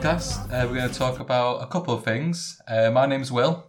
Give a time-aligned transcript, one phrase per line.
[0.00, 2.58] podcast, uh, we're going to talk about a couple of things.
[2.66, 3.66] Uh, my name's Will,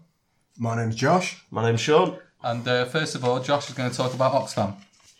[0.58, 1.44] My name's Josh.
[1.52, 2.20] My name's Sean.
[2.42, 4.76] and uh, first of all, Josh is going to talk about Oxfam.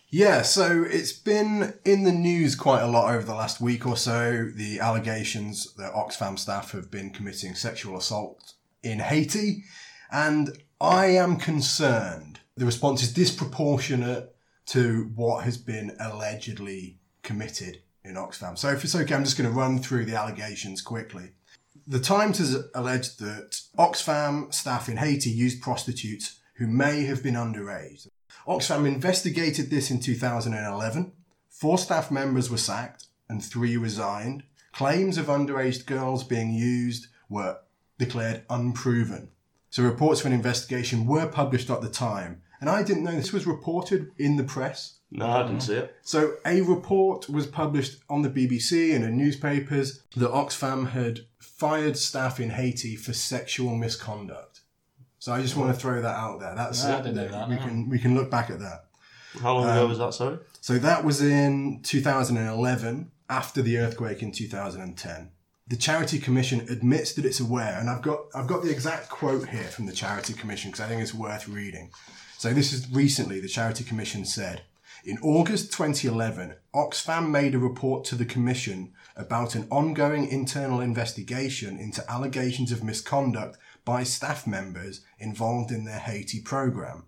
[0.08, 3.94] Yeah, so it's been in the news quite a lot over the last week or
[3.94, 4.48] so.
[4.56, 9.64] The allegations that Oxfam staff have been committing sexual assault in Haiti.
[10.10, 14.34] And I am concerned the response is disproportionate
[14.66, 18.58] to what has been allegedly committed in Oxfam.
[18.58, 21.32] So if it's okay, I'm just going to run through the allegations quickly.
[21.86, 27.34] The Times has alleged that Oxfam staff in Haiti used prostitutes who may have been
[27.34, 28.08] underage.
[28.46, 31.12] Oxfam investigated this in 2011.
[31.48, 34.44] Four staff members were sacked and three resigned.
[34.72, 37.58] Claims of underage girls being used were
[37.98, 39.28] declared unproven.
[39.70, 42.42] So reports of an investigation were published at the time.
[42.60, 44.98] And I didn't know this was reported in the press.
[45.14, 45.94] No, I didn't see it.
[46.02, 51.98] So a report was published on the BBC and in newspapers that Oxfam had fired
[51.98, 54.60] staff in Haiti for sexual misconduct.
[55.18, 56.54] So I just want to throw that out there.
[56.54, 57.60] That's No, I didn't know that, we no.
[57.60, 58.86] can we can look back at that.
[59.40, 60.38] How long ago um, was that, sorry?
[60.60, 65.30] So that was in 2011 after the earthquake in 2010.
[65.68, 69.48] The Charity Commission admits that it's aware, and I've got I've got the exact quote
[69.48, 71.90] here from the Charity Commission because I think it's worth reading.
[72.38, 74.62] So this is recently the Charity Commission said,
[75.04, 81.78] in August 2011, Oxfam made a report to the Commission about an ongoing internal investigation
[81.78, 87.06] into allegations of misconduct by staff members involved in their Haiti program.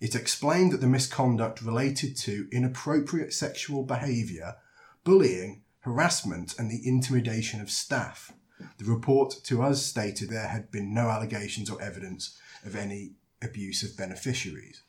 [0.00, 4.56] It explained that the misconduct related to inappropriate sexual behaviour,
[5.04, 8.32] bullying, harassment, and the intimidation of staff.
[8.78, 13.82] The report to us stated there had been no allegations or evidence of any abuse
[13.82, 14.82] of beneficiaries.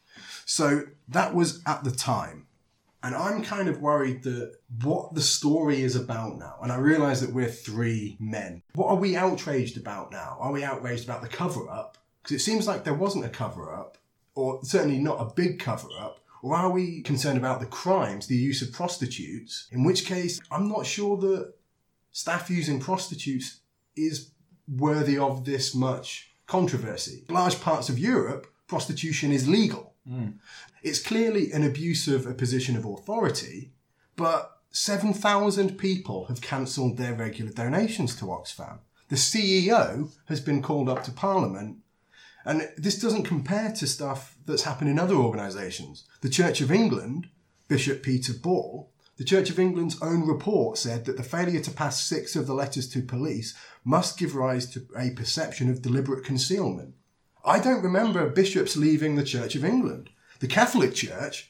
[0.47, 2.47] So that was at the time.
[3.03, 7.19] And I'm kind of worried that what the story is about now, and I realise
[7.19, 8.63] that we're three men.
[8.73, 10.37] What are we outraged about now?
[10.39, 11.97] Are we outraged about the cover up?
[12.23, 13.97] Because it seems like there wasn't a cover up,
[14.35, 16.21] or certainly not a big cover up.
[16.41, 19.67] Or are we concerned about the crimes, the use of prostitutes?
[19.71, 21.53] In which case, I'm not sure that
[22.11, 23.59] staff using prostitutes
[23.95, 24.31] is
[24.67, 27.25] worthy of this much controversy.
[27.29, 29.86] Large parts of Europe, prostitution is legal.
[30.09, 30.35] Mm.
[30.83, 33.71] It's clearly an abuse of a position of authority,
[34.15, 38.79] but 7,000 people have cancelled their regular donations to Oxfam.
[39.09, 41.77] The CEO has been called up to Parliament,
[42.45, 46.05] and this doesn't compare to stuff that's happened in other organisations.
[46.21, 47.27] The Church of England,
[47.67, 52.03] Bishop Peter Ball, the Church of England's own report said that the failure to pass
[52.03, 56.93] six of the letters to police must give rise to a perception of deliberate concealment.
[57.47, 60.09] I don't remember bishops leaving the Church of England.
[60.41, 61.49] The Catholic Church,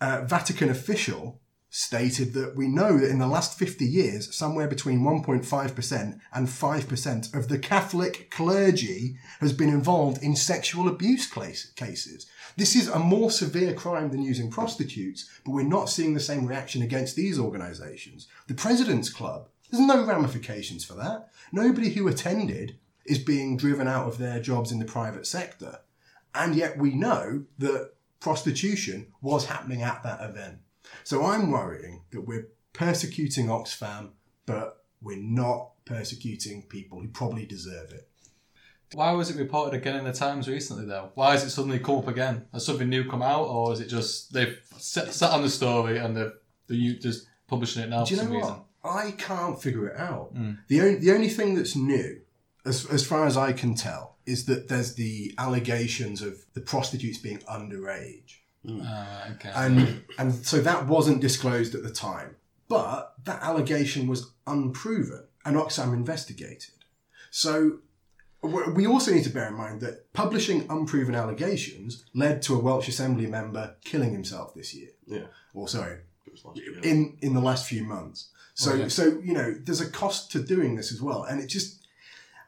[0.00, 5.00] uh, Vatican official, stated that we know that in the last 50 years, somewhere between
[5.00, 12.26] 1.5% and 5% of the Catholic clergy has been involved in sexual abuse case- cases.
[12.56, 16.46] This is a more severe crime than using prostitutes, but we're not seeing the same
[16.46, 18.28] reaction against these organisations.
[18.46, 21.28] The President's Club, there's no ramifications for that.
[21.52, 25.80] Nobody who attended is being driven out of their jobs in the private sector.
[26.34, 30.58] And yet we know that prostitution was happening at that event.
[31.04, 34.10] So I'm worrying that we're persecuting Oxfam,
[34.46, 38.08] but we're not persecuting people who probably deserve it.
[38.94, 41.10] Why was it reported again in the Times recently, though?
[41.14, 42.46] Why has it suddenly come up again?
[42.52, 46.16] Has something new come out, or is it just they've sat, on the story and
[46.16, 46.32] they're,
[46.68, 48.42] they're just publishing it now Do for know some what?
[48.42, 48.60] reason?
[48.84, 50.30] I can't figure it out.
[50.34, 50.52] Hmm.
[50.68, 52.20] The, only, the only thing that's new,
[52.64, 57.18] as, as far as I can tell, is that there's the allegations of the prostitutes
[57.18, 58.38] being underage.
[58.66, 59.52] Ah, okay.
[59.54, 62.36] and and so that wasn't disclosed at the time.
[62.66, 66.72] But that allegation was unproven, and Oxfam investigated.
[67.30, 67.80] So
[68.42, 72.88] we also need to bear in mind that publishing unproven allegations led to a Welsh
[72.88, 75.26] Assembly member killing himself this year, Yeah.
[75.54, 76.78] or sorry, It was last year.
[76.82, 78.30] in in the last few months.
[78.54, 78.88] So Oh, yeah.
[78.88, 81.83] so you know, there's a cost to doing this as well, and it just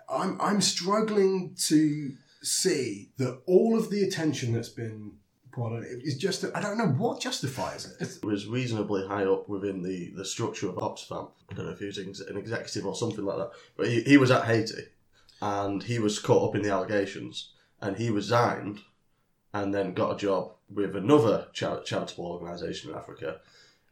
[0.09, 2.13] I'm I'm struggling to
[2.43, 5.13] see that all of the attention that's been
[5.53, 8.01] put on it is just I don't know what justifies it.
[8.01, 11.31] It was reasonably high up within the, the structure of Oxfam.
[11.51, 13.51] I don't know if he was an executive or something like that.
[13.77, 14.85] But he, he was at Haiti
[15.41, 18.81] and he was caught up in the allegations and he resigned
[19.53, 23.41] and then got a job with another char- charitable organisation in Africa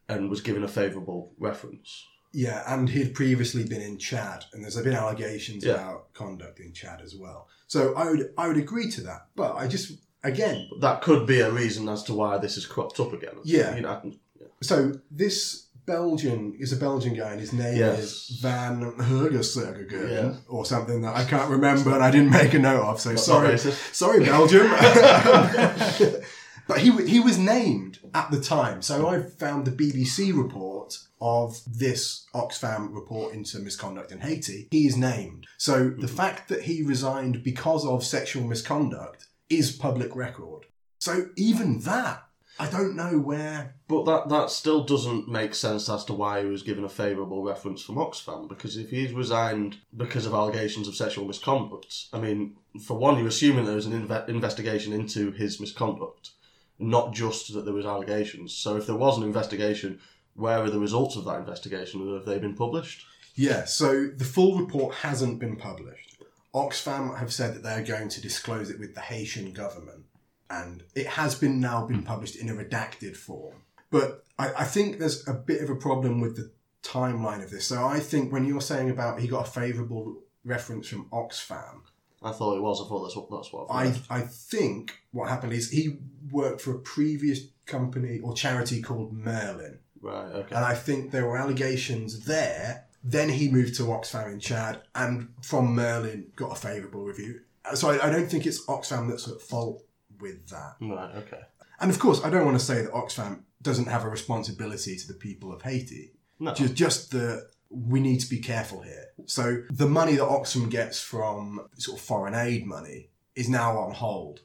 [0.08, 2.06] and was given a favourable reference.
[2.36, 5.74] Yeah, and he'd previously been in Chad, and there's been allegations Yeah.
[5.74, 7.46] about conduct in Chad as well.
[7.68, 9.92] So I would I would agree to that, but I just
[10.24, 13.36] again that could be a reason as to why this has cropped up again.
[13.44, 13.76] Yeah.
[13.76, 14.10] You know, can,
[14.40, 14.46] yeah.
[14.62, 14.76] so
[15.10, 16.56] this Belgian.
[16.58, 17.98] is a Belgian guy, and his name Yes.
[18.00, 20.34] is Van Hergesbergen Yeah.
[20.48, 23.00] or something that I can't remember, and I didn't make a note of.
[23.00, 24.66] So That's sorry, sorry, Belgium.
[26.68, 28.82] but he he was named at the time.
[28.82, 30.73] So I found the BBC report
[31.20, 34.68] of this Oxfam report into misconduct in Haiti.
[34.70, 35.46] He is named.
[35.56, 36.06] So the mm-hmm.
[36.06, 40.66] fact that he resigned because of sexual misconduct is public record.
[40.98, 42.24] So even that,
[42.58, 43.74] I don't know where.
[43.88, 47.42] But that, that still doesn't make sense as to why he was given a favourable
[47.42, 48.48] reference from Oxfam.
[48.48, 53.28] Because if he's resigned because of allegations of sexual misconduct, I mean, for one, you're
[53.28, 56.30] assuming there was an inve- investigation into his misconduct,
[56.78, 58.54] not just that there was allegations.
[58.54, 60.00] So if there was an investigation,
[60.34, 63.06] where are the results of that investigation, and have they been published?
[63.34, 66.22] Yeah, so the full report hasn't been published.
[66.54, 70.04] Oxfam have said that they're going to disclose it with the Haitian government,
[70.48, 73.62] and it has been now been published in a redacted form.
[73.90, 76.50] But I, I think there's a bit of a problem with the
[76.82, 77.66] timeline of this.
[77.66, 81.82] So I think when you're saying about he got a favourable reference from Oxfam,
[82.22, 82.80] I thought it was.
[82.80, 83.66] I thought that's what that's what.
[83.70, 83.94] I.
[84.08, 85.98] I think what happened is he
[86.30, 89.80] worked for a previous company or charity called Merlin.
[90.04, 90.26] Right.
[90.26, 90.54] Okay.
[90.54, 92.86] And I think there were allegations there.
[93.02, 97.40] Then he moved to Oxfam in Chad and from Merlin got a favourable review.
[97.74, 99.84] So I, I don't think it's Oxfam that's at fault
[100.20, 100.76] with that.
[100.80, 101.14] Right.
[101.16, 101.40] Okay.
[101.80, 105.08] And of course, I don't want to say that Oxfam doesn't have a responsibility to
[105.08, 106.12] the people of Haiti.
[106.38, 106.54] No.
[106.54, 109.06] Just, just the we need to be careful here.
[109.26, 113.92] So the money that Oxfam gets from sort of foreign aid money is now on
[113.92, 114.40] hold.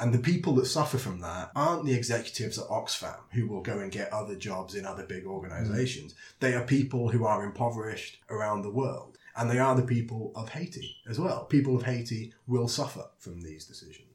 [0.00, 3.78] And the people that suffer from that aren't the executives at Oxfam who will go
[3.78, 6.14] and get other jobs in other big organizations.
[6.38, 9.18] They are people who are impoverished around the world.
[9.36, 11.44] And they are the people of Haiti as well.
[11.44, 14.07] People of Haiti will suffer from these decisions.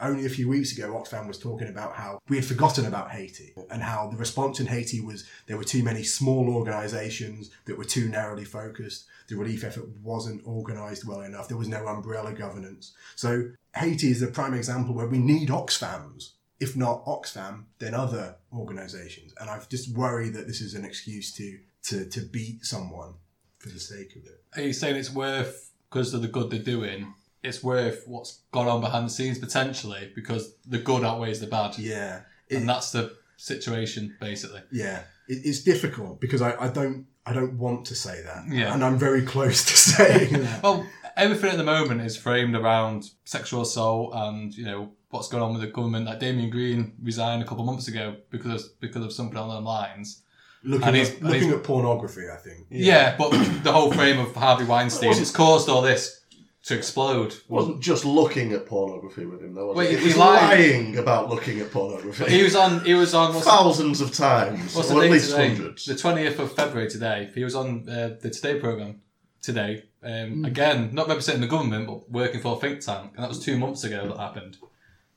[0.00, 3.52] Only a few weeks ago, Oxfam was talking about how we had forgotten about Haiti
[3.70, 7.84] and how the response in Haiti was there were too many small organizations that were
[7.84, 9.06] too narrowly focused.
[9.28, 11.48] The relief effort wasn't organized well enough.
[11.48, 12.94] There was no umbrella governance.
[13.14, 16.30] So Haiti is a prime example where we need Oxfams.
[16.58, 19.34] If not Oxfam, then other organizations.
[19.40, 23.14] And I just worry that this is an excuse to, to, to beat someone
[23.58, 24.42] for the sake of it.
[24.56, 27.14] Are you saying it's worth because of the good they're doing?
[27.42, 31.78] It's worth what's gone on behind the scenes potentially because the good outweighs the bad,
[31.78, 32.22] Yeah.
[32.48, 34.60] It- and that's the situation basically.
[34.70, 38.74] yeah it, it's difficult because I, I don't i don't want to say that Yeah.
[38.74, 40.84] and i'm very close to saying that Well,
[41.16, 45.52] everything at the moment is framed around sexual assault and you know what's going on
[45.54, 46.06] with the government.
[46.06, 49.64] Like Damien Green resigned a couple of months ago because because of something along those
[49.64, 50.22] lines.
[50.62, 53.30] looking, And at, looking at pornography i think Yeah, but
[53.64, 56.20] the whole frame of Harvey Weinstein it's caused all this
[56.64, 57.32] to explode.
[57.32, 59.68] It wasn't just looking at pornography with him, though.
[59.68, 59.94] Was Wait, it?
[59.94, 60.58] he He was lied.
[60.58, 62.30] lying about looking at pornography.
[62.30, 62.84] He was on.
[62.84, 63.32] He was on.
[63.34, 65.48] What's the- thousands of times, What's the or at date least today?
[65.54, 65.84] hundreds.
[65.86, 67.30] The twentieth of February today.
[67.34, 69.00] He was on uh, the Today program
[69.42, 69.84] today.
[70.02, 70.44] Um, Hmm.
[70.46, 73.58] Again, not representing the government, but working for a think tank, and that was two
[73.58, 74.56] months ago that happened.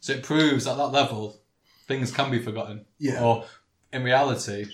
[0.02, 1.40] So it proves at that level,
[1.88, 2.86] things can be forgotten.
[3.00, 3.24] Yeah.
[3.24, 3.46] Or
[3.94, 4.66] in reality,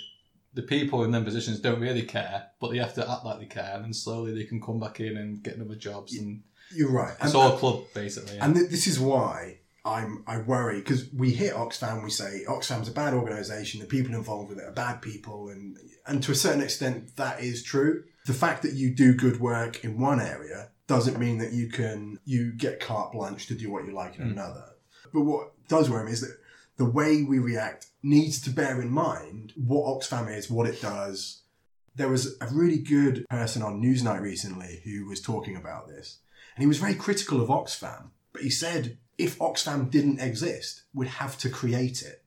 [0.56, 3.46] the people in them positions don't really care, but they have to act like they
[3.46, 6.92] care, and then slowly they can come back in and get another jobs, and you're
[6.92, 8.36] right it's and, all a club basically.
[8.36, 8.46] yeah.
[8.46, 12.88] and th- this is why i'm i worry because we hit oxfam we say oxfam's
[12.88, 16.36] a bad organization the people involved with it are bad people and and to a
[16.36, 20.70] certain extent that is true the fact that you do good work in one area
[20.88, 24.28] doesn't mean that you can you get carte blanche to do what you like in
[24.28, 24.32] mm.
[24.32, 24.66] another
[25.14, 26.38] but what does worry me is that
[26.80, 31.44] the way we react needs to bear in mind what Oxfam is, what it does.
[31.96, 36.20] There was a really good person on Newsnight recently who was talking about this,
[36.60, 38.10] and he was very critical of Oxfam.
[38.34, 42.22] But he said if Oxfam didn't exist, we'd have to create it.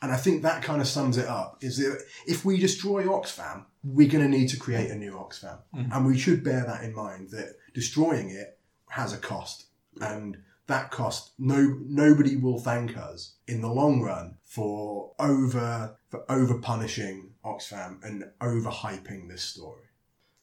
[0.00, 1.58] And I think that kind of sums it up.
[1.60, 5.58] Is that if we destroy Oxfam, we're going to need to create a new Oxfam,
[5.74, 5.92] mm-hmm.
[5.92, 7.32] and we should bear that in mind.
[7.32, 9.66] That destroying it has a cost,
[10.00, 16.24] and that cost no nobody will thank us in the long run for over for
[16.30, 19.82] over punishing Oxfam and over hyping this story.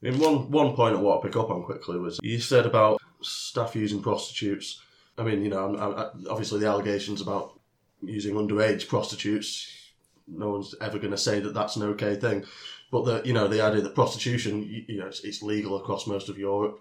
[0.04, 2.66] I mean, one one point I want to pick up on quickly was you said
[2.66, 4.82] about staff using prostitutes.
[5.18, 7.60] I mean, you know, I'm, I'm, obviously the allegations about
[8.02, 9.68] using underage prostitutes.
[10.28, 12.46] No one's ever going to say that that's an okay thing,
[12.92, 16.08] but the you know the idea that prostitution, you, you know, it's, it's legal across
[16.08, 16.80] most of Europe.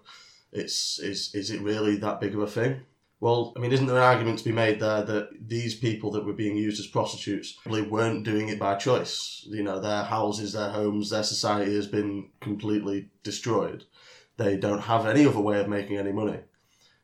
[0.51, 2.81] It's is is it really that big of a thing?
[3.23, 6.25] Well, I mean, isn't there an argument to be made there that these people that
[6.25, 9.45] were being used as prostitutes probably weren't doing it by choice?
[9.47, 13.85] You know, their houses, their homes, their society has been completely destroyed.
[14.37, 16.39] They don't have any other way of making any money.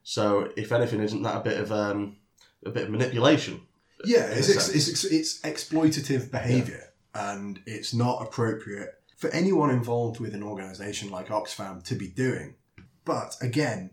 [0.03, 2.17] So, if anything, isn't that a bit of um,
[2.65, 3.62] a bit of manipulation?
[4.05, 10.19] Yeah, it's ex, it's, ex, it's exploitative behaviour, and it's not appropriate for anyone involved
[10.19, 12.55] with an organisation like Oxfam to be doing.
[13.03, 13.91] But again,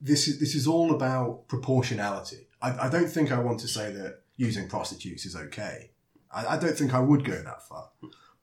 [0.00, 2.48] this is this is all about proportionality.
[2.60, 5.90] I, I don't think I want to say that using prostitutes is okay.
[6.32, 7.90] I, I don't think I would go that far.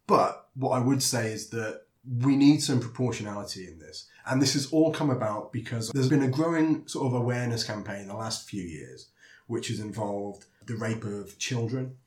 [0.08, 4.08] But what I would say is that we need some proportionality in this.
[4.30, 8.08] And this has all come about because there's been a growing sort of awareness campaign
[8.08, 9.08] the last few years,
[9.48, 11.98] which has involved the rape of children,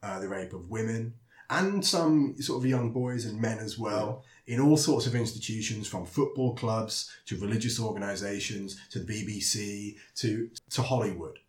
[0.00, 1.14] uh, the rape of women,
[1.50, 5.88] and some sort of young boys and men as well, in all sorts of institutions
[5.88, 11.40] from football clubs to religious organisations to the BBC to, to Hollywood.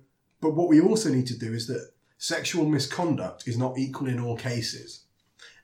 [0.42, 4.20] But what we also need to do is that sexual misconduct is not equal in
[4.20, 5.04] all cases.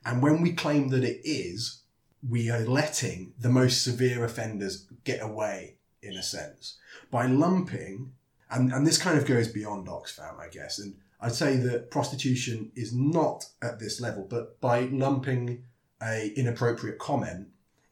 [0.05, 1.81] And when we claim that it is,
[2.27, 6.77] we are letting the most severe offenders get away, in a sense,
[7.11, 8.13] by lumping,
[8.51, 10.79] and, and this kind of goes beyond Oxfam, I guess.
[10.79, 15.63] And I'd say that prostitution is not at this level, but by lumping
[16.01, 17.47] a inappropriate comment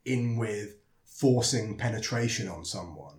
[0.06, 3.16] in with forcing penetration on someone,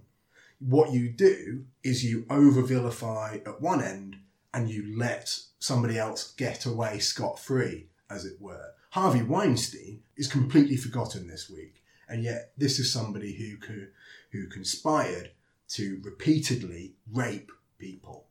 [0.59, 4.17] what you do is you over vilify at one end
[4.53, 8.73] and you let somebody else get away scot free, as it were.
[8.90, 13.88] Harvey Weinstein is completely forgotten this week, and yet this is somebody who co-
[14.33, 15.30] who conspired
[15.68, 18.26] to repeatedly rape people,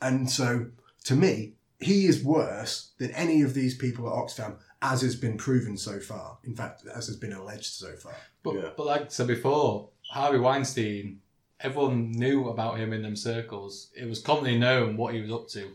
[0.00, 0.66] and so
[1.04, 5.36] to me, he is worse than any of these people at Oxfam, as has been
[5.36, 6.38] proven so far.
[6.44, 8.16] In fact, as has been alleged so far.
[8.42, 8.70] But, Yeah.
[8.76, 11.20] but like I said before, Harvey Weinstein,
[11.60, 13.90] everyone knew about him in them circles.
[13.96, 15.70] It was commonly known what he was up to.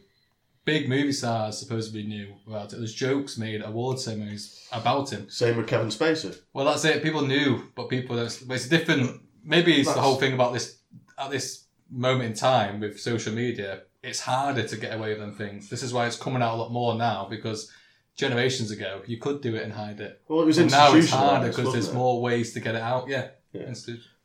[0.65, 2.77] Big movie stars supposedly knew about it.
[2.77, 5.29] There's jokes made at award ceremonies about him.
[5.29, 6.37] Same with Kevin Spacey.
[6.53, 7.03] Well, that's it.
[7.03, 8.43] People knew, but people don't.
[8.47, 9.21] But it's different.
[9.43, 10.77] Maybe it's the whole thing about this
[11.19, 13.81] at this moment in time with social media.
[14.01, 15.69] It's harder to get away with them things.
[15.69, 17.71] This is why it's coming out a lot more now because
[18.15, 20.21] generations ago you could do it and hide it.
[20.27, 21.93] Well, it was And now it's harder because there's it?
[21.93, 23.07] more ways to get it out.
[23.07, 23.29] Yeah.
[23.51, 23.71] Yeah.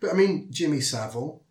[0.01, 1.43] But I mean, Jimmy Savile,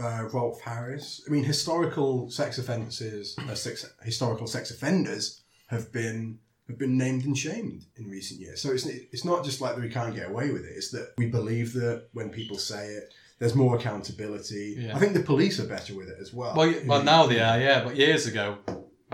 [0.00, 1.22] uh, Rolf Harris.
[1.26, 6.38] I mean, historical sex offences, uh, sex, historical sex offenders have been
[6.68, 8.60] have been named and shamed in recent years.
[8.60, 10.72] So it's it's not just like that we can't get away with it.
[10.76, 14.76] It's that we believe that when people say it, there's more accountability.
[14.78, 14.96] Yeah.
[14.96, 16.54] I think the police are better with it as well.
[16.56, 17.84] Well, well, now they are, yeah.
[17.84, 18.58] But years ago,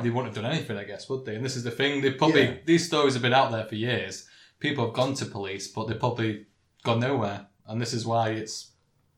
[0.00, 1.34] they wouldn't have done anything, I guess, would they?
[1.36, 2.00] And this is the thing.
[2.00, 2.56] They probably Yeah.
[2.64, 4.26] these stories have been out there for years.
[4.58, 6.46] People have gone to police, but they've probably
[6.84, 7.46] gone nowhere.
[7.66, 8.71] And this is why it's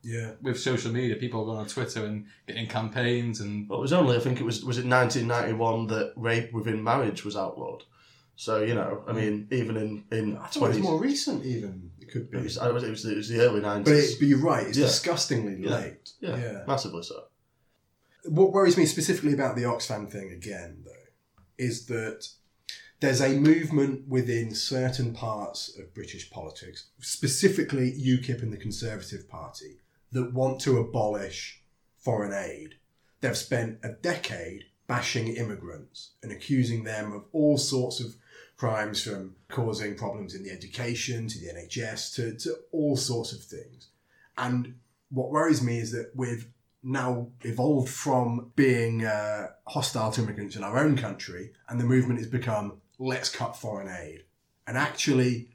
[0.05, 0.33] yeah.
[0.43, 1.17] with social media.
[1.17, 4.41] People are going on Twitter and getting campaigns and Well, it was only, I think
[4.41, 7.83] it was, was it 1991 that rape within marriage was outlawed.
[8.37, 11.45] So, you know, I mean, even in, in I thought it was 20s, more recent,
[11.45, 11.91] even.
[12.01, 12.39] It could be.
[12.39, 13.85] it was, I was- it was, it was the early 90s.
[13.85, 14.87] But, it, but you're right, it's Yeah.
[14.87, 15.71] disgustingly Yeah.
[15.77, 16.11] late.
[16.21, 16.65] yeah, yeah.
[16.67, 17.25] massively so.
[18.25, 20.91] What worries me specifically about the Oxfam thing again, though,
[21.59, 22.29] is that
[23.01, 29.77] there's a movement within certain parts of British politics, specifically UKIP and the Conservative Party,
[30.15, 31.63] that want to abolish
[31.99, 32.77] foreign aid.
[33.21, 38.17] They've spent a decade bashing immigrants and accusing them of all sorts of
[38.57, 43.43] crimes from causing problems in the education to the NHS to, to all sorts of
[43.43, 43.89] things.
[44.39, 44.77] And
[45.11, 46.49] what worries me is that we've
[46.83, 52.21] now evolved from being uh, hostile to immigrants in our own country, and the movement
[52.21, 54.25] has become let's cut foreign aid.
[54.67, 55.49] And actually,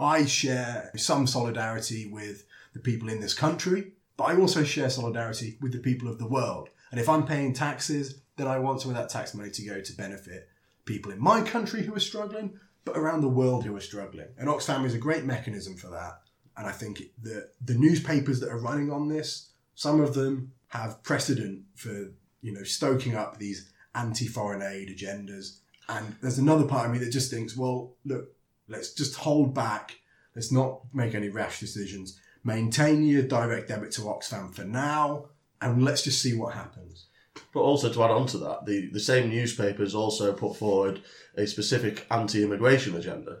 [0.00, 5.58] I share some solidarity with the people in this country, but I also share solidarity
[5.60, 6.68] with the people of the world.
[6.90, 9.80] And if I'm paying taxes, then I want some of that tax money to go
[9.80, 10.48] to benefit
[10.84, 14.28] people in my country who are struggling, but around the world who are struggling.
[14.38, 16.20] And Oxfam is a great mechanism for that.
[16.56, 21.02] And I think the the newspapers that are running on this, some of them have
[21.02, 22.12] precedent for
[22.42, 25.58] you know stoking up these anti-foreign aid agendas.
[25.88, 28.34] And there's another part of me that just thinks, well, look,
[28.68, 29.98] let's just hold back.
[30.34, 32.18] Let's not make any rash decisions.
[32.44, 35.26] Maintain your direct debit to Oxfam for now,
[35.60, 37.06] and let's just see what happens.
[37.54, 41.02] But also to add on to that, the, the same newspapers also put forward
[41.36, 43.40] a specific anti-immigration agenda.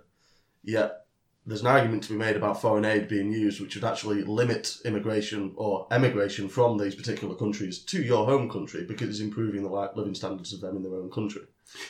[0.62, 1.06] Yet
[1.44, 4.76] there's an argument to be made about foreign aid being used, which would actually limit
[4.84, 9.90] immigration or emigration from these particular countries to your home country because it's improving the
[9.96, 11.42] living standards of them in their own country.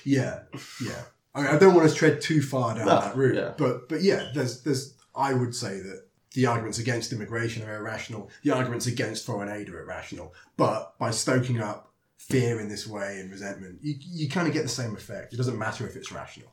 [0.04, 0.40] Yeah,
[0.85, 1.02] yeah.
[1.35, 3.52] I, mean, I don't want to tread too far down No, that route, yeah.
[3.59, 8.31] but but yeah, there's there's I would say that the arguments against immigration are irrational.
[8.43, 10.35] The arguments against foreign aid are irrational.
[10.57, 14.62] But by stoking up fear in this way and resentment, you you kind of get
[14.62, 15.33] the same effect.
[15.33, 16.53] It doesn't matter if it's rational.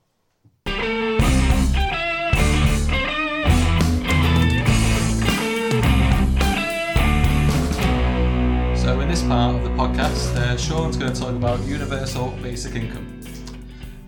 [8.75, 12.75] So, in this part of the podcast, uh, Sean's going to talk about universal basic
[12.75, 13.18] income.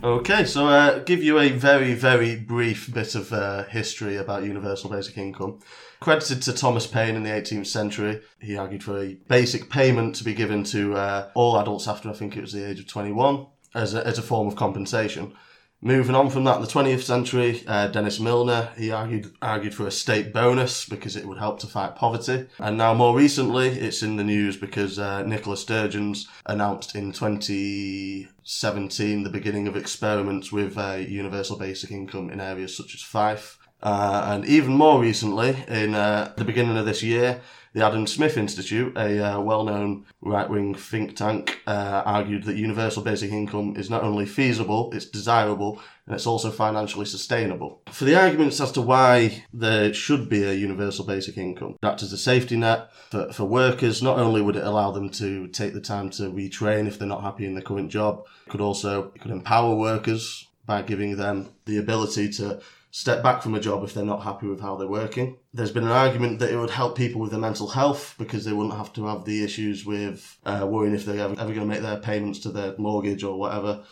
[0.04, 4.90] Okay, so uh, give you a very, very brief bit of uh, history about universal
[4.90, 5.60] basic income.
[6.00, 10.24] Credited to Thomas Paine in the 18th century, he argued for a basic payment to
[10.24, 13.46] be given to uh, all adults after I think it was the age of 21
[13.76, 15.36] as a, as a form of compensation.
[15.84, 19.88] Moving on from that, in the 20th century, uh, Dennis Milner, he argued, argued for
[19.88, 22.46] a state bonus because it would help to fight poverty.
[22.60, 29.24] And now more recently, it's in the news because uh, Nicola Sturgeon's announced in 2017
[29.24, 33.58] the beginning of experiments with uh, universal basic income in areas such as Fife.
[33.82, 37.42] Uh, and even more recently, in uh, the beginning of this year,
[37.74, 43.32] the Adam Smith Institute, a uh, well-known right-wing think tank, uh, argued that universal basic
[43.32, 47.82] income is not only feasible, it's desirable, and it's also financially sustainable.
[47.92, 52.12] For the arguments as to why there should be a universal basic income, that as
[52.12, 55.82] a safety net for, for workers, not only would it allow them to take the
[55.82, 59.22] time to retrain if they're not happy in their current job, it could also it
[59.22, 63.94] could empower workers by giving them the ability to step back from a job if
[63.94, 65.38] they're not happy with how they're working.
[65.54, 68.52] There's been an argument that it would help people with their mental health because they
[68.52, 71.66] wouldn't have to have the issues with uh, worrying if they're ever, ever going to
[71.66, 73.84] make their payments to their mortgage or whatever.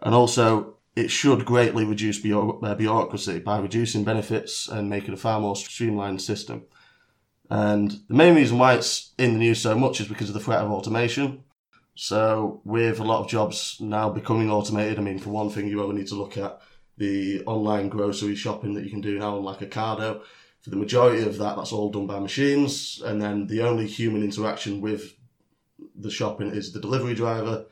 [0.00, 5.40] And also, it should greatly reduce uh, bureaucracy by reducing benefits and making a far
[5.40, 6.64] more streamlined system.
[7.50, 10.40] And the main reason why it's in the news so much is because of the
[10.40, 11.44] threat of automation.
[11.96, 15.82] So, with a lot of jobs now becoming automated, I mean, for one thing, you
[15.82, 16.60] only need to look at
[16.96, 20.22] the online grocery shopping that you can do now on like Ocado.
[20.60, 24.22] For the majority of that, that's all done by machines, and then the only human
[24.22, 25.14] interaction with
[25.94, 27.66] the shopping is the delivery driver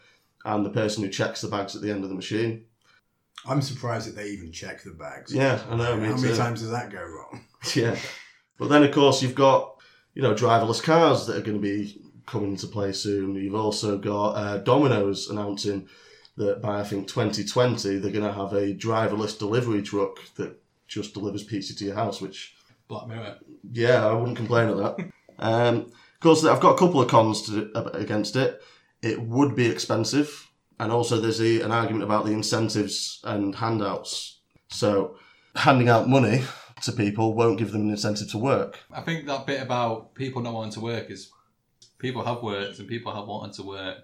[0.45, 2.65] and the person who checks the bags at the end of the machine.
[3.47, 5.35] I'm surprised that they even check the bags.
[5.35, 5.85] Yeah, I know.
[5.85, 6.37] How many too.
[6.37, 7.45] times does that go wrong?
[7.77, 7.97] Yeah.
[8.59, 9.77] But then, of course, you've got,
[10.15, 13.37] you know, driverless cars that are going to be coming into play soon.
[13.37, 15.89] You've also got uh, Domino's announcing
[16.37, 21.15] that by, I think, 2020, they're going to have a driverless delivery truck that just
[21.15, 22.55] delivers pizza to your house, which,
[22.89, 23.39] Black Mirror.
[23.71, 25.13] yeah, I wouldn't complain at that.
[25.39, 28.63] um, of course, I've got a couple of cons to, against it.
[29.03, 30.49] It would be expensive.
[30.79, 34.41] And also, there's the, an argument about the incentives and handouts.
[34.69, 35.17] So,
[35.55, 36.45] handing out money
[36.83, 38.81] to people won't give them an incentive to work.
[38.91, 41.31] I think that bit about people not wanting to work is
[41.99, 43.99] people have worked and people have wanted to work.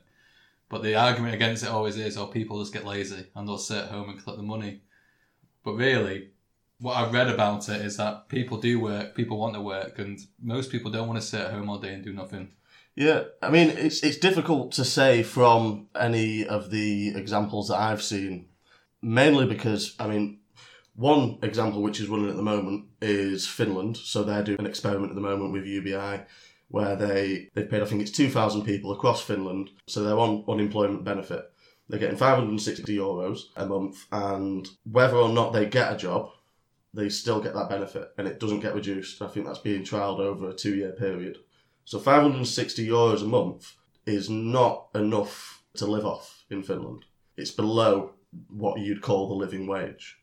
[0.69, 3.85] But the argument against it always is, oh, people just get lazy and they'll sit
[3.85, 4.83] at home and collect the money.
[5.65, 6.31] But really,
[6.81, 10.19] what I've read about it is that people do work, people want to work, and
[10.41, 12.53] most people don't want to sit at home all day and do nothing.
[12.95, 18.03] Yeah, I mean, it's it's difficult to say from any of the examples that I've
[18.03, 18.49] seen,
[19.01, 20.41] mainly because I mean,
[20.97, 23.97] one example which is running at the moment is Finland.
[23.97, 26.25] So they're doing an experiment at the moment with UBI,
[26.69, 30.45] where they they've paid I think it's two thousand people across Finland, so they're on
[30.49, 31.51] unemployment benefit.
[31.89, 35.93] They're getting five hundred and sixty euros a month, and whether or not they get
[35.93, 36.31] a job,
[36.93, 39.23] they still get that benefit, and it doesn't get reduced.
[39.23, 41.39] I think that's being trialled over a two year period.
[41.85, 47.07] So 560 euros a month is not enough to live off in Finland.
[47.37, 48.13] It's below
[48.49, 50.19] what you'd call the living wage.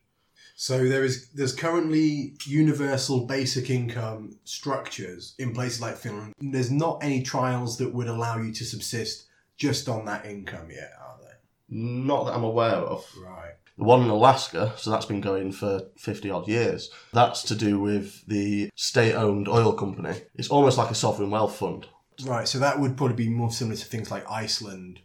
[0.58, 6.32] So there is there's currently universal basic income structures in places like Finland.
[6.40, 9.26] There's not any trials that would allow you to subsist
[9.58, 11.38] just on that income yet, are there?
[11.68, 13.04] Not that I'm aware of.
[13.22, 13.52] Right.
[13.76, 17.78] The one in Alaska, so that's been going for 50 odd years, that's to do
[17.78, 20.22] with the state owned oil company.
[20.34, 21.86] It's almost like a sovereign wealth fund.
[22.24, 22.48] Right.
[22.48, 25.00] So that would probably be more similar to things like Iceland,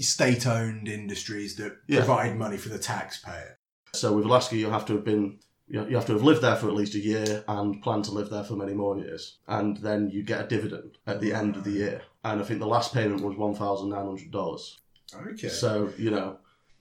[0.00, 2.00] state owned industries that Yeah.
[2.00, 3.56] provide money for the taxpayer.
[3.94, 6.68] So with Alaska, you have to have been you have to have lived there for
[6.68, 10.10] at least a year and plan to live there for many more years, and then
[10.10, 12.02] you get a dividend at the end of the year.
[12.22, 14.78] And I think the last payment was one thousand nine hundred dollars.
[15.14, 15.48] Okay.
[15.48, 16.38] So you know,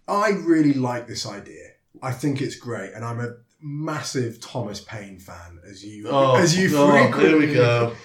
[0.07, 1.71] I really like this idea.
[2.01, 6.35] I think it's great, and I'm a massive Thomas Paine fan, as you oh, oh
[6.35, 7.29] as you oh, frequently.
[7.29, 7.95] here we go.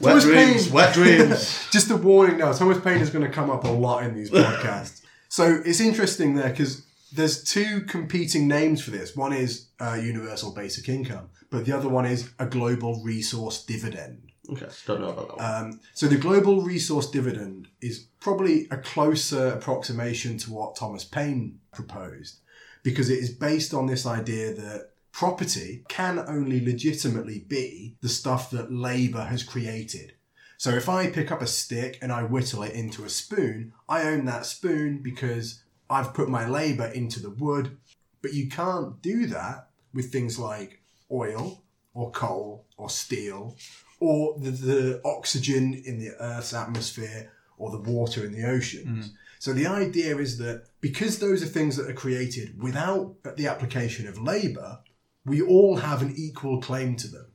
[0.00, 0.74] Wet Thomas dreams, Paine.
[0.74, 1.68] wet dreams.
[1.72, 2.52] Just a warning now.
[2.52, 5.02] Thomas Paine is going to come up a lot in these podcasts.
[5.28, 9.16] so it's interesting there because there's two competing names for this.
[9.16, 14.32] One is uh, universal basic income, but the other one is a global resource dividend.
[14.50, 15.64] okay, don't know about that one.
[15.72, 21.60] Um, so the global resource dividend is probably a closer approximation to what Thomas Paine
[21.72, 22.38] proposed,
[22.82, 28.50] because it is based on this idea that property can only legitimately be the stuff
[28.50, 30.12] that labour has created.
[30.58, 34.02] So if I pick up a stick and I whittle it into a spoon, I
[34.02, 37.76] own that spoon because I've put my labour into the wood.
[38.20, 41.62] But you can't do that with things like oil
[41.94, 43.56] or coal or steel
[44.00, 49.08] or the, the oxygen in the Earth's atmosphere or the water in the oceans.
[49.08, 49.12] Mm.
[49.40, 54.08] So the idea is that because those are things that are created without the application
[54.08, 54.80] of labour,
[55.24, 57.26] we all have an equal claim to them.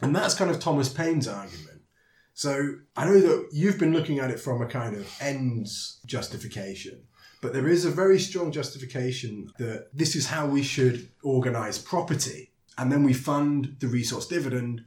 [0.00, 1.82] And that's kind of Thomas Paine's argument.
[2.34, 7.02] So I know that you've been looking at it from a kind of ends justification,
[7.46, 12.50] but there is a very strong justification that this is how we should organise property.
[12.76, 14.84] And then we fund the resource dividend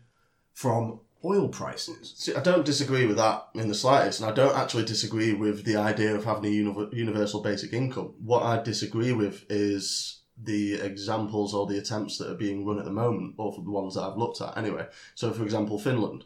[0.53, 2.15] from oil prices.
[2.17, 5.63] See, I don't disagree with that in the slightest, and I don't actually disagree with
[5.63, 8.13] the idea of having a uni- universal basic income.
[8.21, 12.83] What I disagree with is the examples or the attempts that are being run at
[12.83, 14.85] the moment, or the ones that I've looked at anyway.
[15.15, 16.25] So, for example, Finland,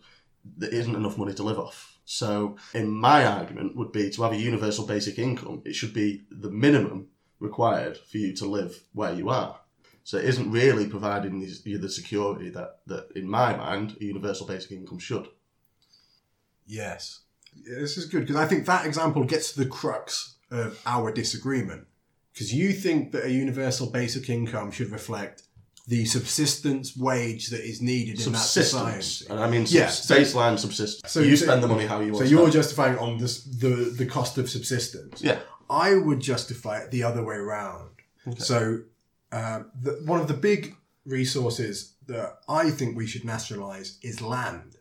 [0.58, 1.93] there isn't enough money to live off.
[2.06, 5.62] So, in my argument, would be to have a universal basic income.
[5.66, 7.08] It should be the minimum
[7.40, 9.60] required for you to live where you are.
[10.04, 14.46] So it isn't really providing you the security that, that, in my mind, a universal
[14.46, 15.28] basic income should.
[16.66, 17.22] Yes.
[17.66, 21.88] This is good because I think that example gets to the crux of our disagreement.
[22.34, 25.44] Because you think that a universal basic income should reflect
[25.88, 29.26] the subsistence wage that is needed in that society.
[29.30, 31.12] And I mean Yeah, so- baseline subsistence.
[31.12, 32.54] so- you so- spend the money how you want So you're spend.
[32.54, 35.22] justifying on this, the the cost of subsistence.
[35.22, 35.40] Yeah.
[35.70, 37.90] I would justify it the other way around.
[38.38, 38.84] So
[39.32, 44.78] uh, the, one of the big resources that I think we should nationalise is land,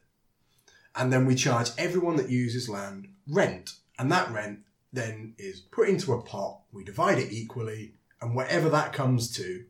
[0.95, 4.61] and then we charge everyone that uses land rent, and that rent
[4.93, 6.61] then is put into a pot.
[6.73, 9.65] We divide it equally, and whatever that comes to,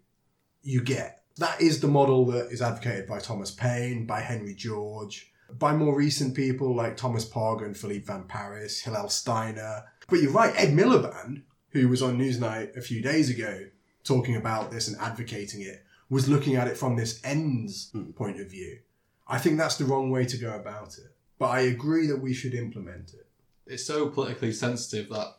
[0.62, 1.21] you get.
[1.38, 5.97] That is the model that is advocated by Thomas Paine, by Henry George, by more
[5.97, 9.85] recent people like Thomas Pogge and Philippe Van Parijs, Hillel Steiner.
[10.09, 13.66] But you're right, Ed Miliband, who was on Newsnight a few days ago
[14.05, 18.11] talking about this and advocating it, was looking at it from this ends hmm.
[18.11, 18.79] point of view.
[19.27, 21.14] I think that's the wrong way to go about it.
[21.38, 23.27] But I agree that we should implement it.
[23.66, 25.37] It's so politically sensitive that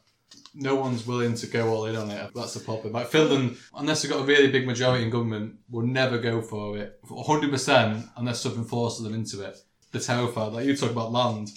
[0.53, 2.31] no one's willing to go all in on it.
[2.35, 2.93] That's the problem.
[2.93, 6.77] Like Finland, unless they've got a really big majority in government, will never go for
[6.77, 6.99] it.
[7.05, 9.57] 100% unless something forces them into it.
[9.91, 10.01] They're.
[10.25, 11.51] Like you talk about land.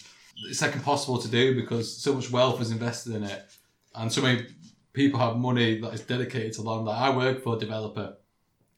[0.48, 3.44] It's like impossible to do because so much wealth is invested in it.
[3.94, 4.46] And so many
[4.92, 6.84] people have money that is dedicated to land.
[6.84, 8.16] Like I work for a developer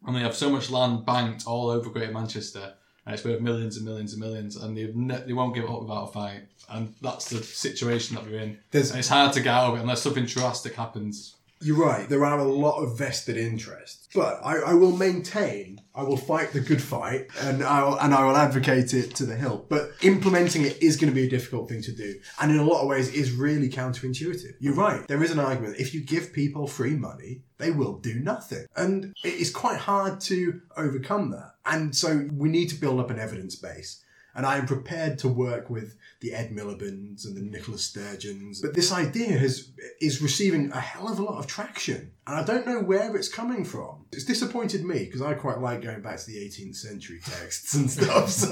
[0.07, 2.75] and they have so much land banked all over Greater Manchester
[3.09, 5.81] and it's worth millions and millions and millions and they, ne- they won't give up
[5.81, 6.43] without a fight.
[6.69, 8.59] And that's the situation that we're in.
[8.71, 11.35] There's- And it's hard to get out of it unless something drastic happens.
[11.61, 14.09] You're right, there are a lot of vested interests.
[14.15, 18.15] But I, I will maintain, I will fight the good fight and I will, and
[18.15, 19.69] I will advocate it to the hilt.
[19.69, 22.15] But implementing it is going to be a difficult thing to do.
[22.41, 24.53] And in a lot of ways, is really counterintuitive.
[24.61, 25.77] You're right, there is an argument.
[25.81, 28.67] If you give people free money, they will do nothing.
[28.77, 31.55] And it is quite hard to overcome that.
[31.69, 34.03] And so we need to build up an evidence base.
[34.35, 38.61] And I am prepared to work with the Ed Miliband's and the Nicholas Sturgeons.
[38.61, 42.13] But this idea has is receiving a hell of a lot of traction.
[42.27, 44.05] And I don't know where it's coming from.
[44.13, 47.91] It's disappointed me because I quite like going back to the 18th century texts and
[47.97, 48.31] stuff.
[48.31, 48.49] So,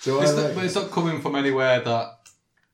[0.00, 2.10] so I It's like not, but it's not coming from anywhere that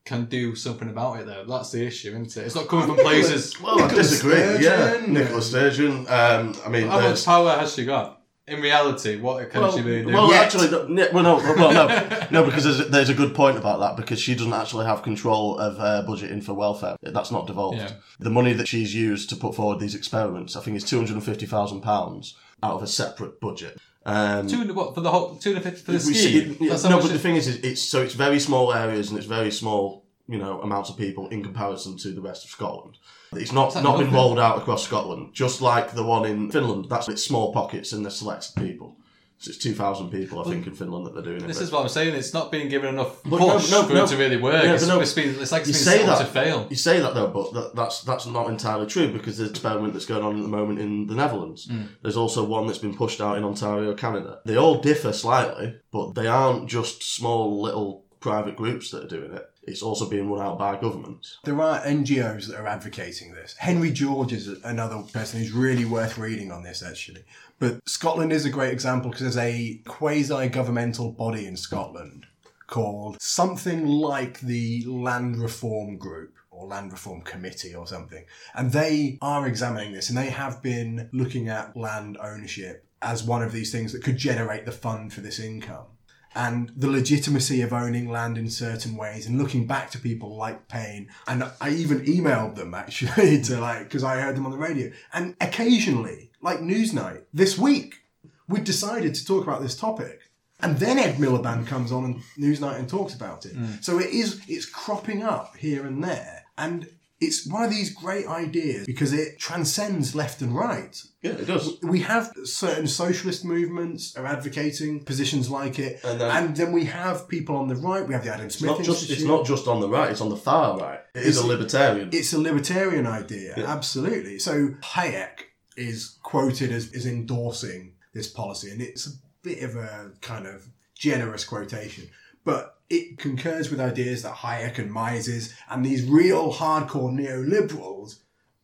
[0.04, 1.44] can do something about it, though.
[1.46, 2.46] That's the issue, isn't it?
[2.46, 3.60] It's not coming from Nicholas- places.
[3.60, 4.64] well, I Nicholas disagree.
[4.64, 5.14] Yeah, Sturgeon.
[5.14, 5.92] Nicholas Sturgeon.
[6.08, 8.21] Um, I mean, How much power has she got?
[8.48, 10.12] In reality, what can well, she really do?
[10.12, 10.44] well Yet.
[10.44, 13.78] actually, no, no, well, no, well, no, no, because there's, there's a good point about
[13.78, 16.96] that because she doesn't actually have control of uh, budgeting for welfare.
[17.02, 17.78] That's not devolved.
[17.78, 17.92] Yeah.
[18.18, 21.12] The money that she's used to put forward these experiments, I think, is two hundred
[21.14, 23.78] and fifty thousand pounds out of a separate budget.
[24.04, 26.14] Um, Two hundred what for the whole two hundred fifty for the we ski?
[26.14, 28.14] see- it- yeah, That's how no, much but the thing is, is, it's so it's
[28.14, 30.01] very small areas and it's very small,
[30.32, 32.98] you know, amounts of people in comparison to the rest of Scotland.
[33.32, 36.86] It's not not been rolled out across Scotland, just like the one in Finland.
[36.88, 38.96] That's it's small pockets and they're selected people.
[39.38, 41.48] So it's two thousand people, I think, in Finland that they're doing it.
[41.48, 41.64] This with.
[41.64, 42.14] is what I'm saying.
[42.14, 44.04] It's not being given enough But no, push no, for no.
[44.04, 44.62] it to really work.
[44.62, 45.00] Yeah, it's, no.
[45.00, 46.18] it's, been, it's like it's You been say that.
[46.18, 46.66] to fail.
[46.70, 49.94] You say that though, but that, that's that's not entirely true because there's an experiment
[49.94, 51.66] that's going on at the moment in the Netherlands.
[51.68, 51.86] Hmm.
[52.02, 54.38] There's also one that's been pushed out in Ontario, Canada.
[54.44, 59.32] They all differ slightly, but they aren't just small little private groups that are doing
[59.32, 59.44] it.
[59.64, 61.38] It's also being run out by governments.
[61.44, 63.54] There are NGOs that are advocating this.
[63.56, 67.24] Henry George is another person who's really worth reading on this, actually.
[67.60, 72.26] But Scotland is a great example because there's a quasi governmental body in Scotland
[72.66, 78.24] called something like the Land Reform Group or Land Reform Committee or something.
[78.54, 83.42] And they are examining this and they have been looking at land ownership as one
[83.42, 85.86] of these things that could generate the fund for this income
[86.34, 90.68] and the legitimacy of owning land in certain ways and looking back to people like
[90.68, 91.08] Paine.
[91.26, 94.90] And I even emailed them actually to like, because I heard them on the radio.
[95.12, 98.02] And occasionally, like Newsnight, this week,
[98.48, 100.20] we decided to talk about this topic.
[100.60, 103.56] And then Ed Miliband comes on and Newsnight and talks about it.
[103.56, 103.82] Mm.
[103.82, 106.44] So it is, it's cropping up here and there.
[106.56, 106.88] And
[107.22, 110.94] it's one of these great ideas because it transcends left and right.
[111.22, 111.80] Yeah, it does.
[111.82, 116.84] We have certain socialist movements are advocating positions like it, And then- and then we
[116.86, 118.06] have people on the right.
[118.06, 120.20] We have the Adam It's Smith not just it's not just on the right; it's
[120.20, 121.00] on the far right.
[121.14, 122.10] It is a libertarian.
[122.12, 123.72] It's a libertarian idea, Yeah.
[123.76, 124.38] absolutely.
[124.38, 124.52] So
[124.94, 125.36] Hayek
[125.76, 129.10] is quoted as, as endorsing this policy, and it's a
[129.42, 132.08] bit of a kind of generous quotation,
[132.44, 138.18] but it concurs with ideas that Hayek and Mises and these real hardcore neoliberals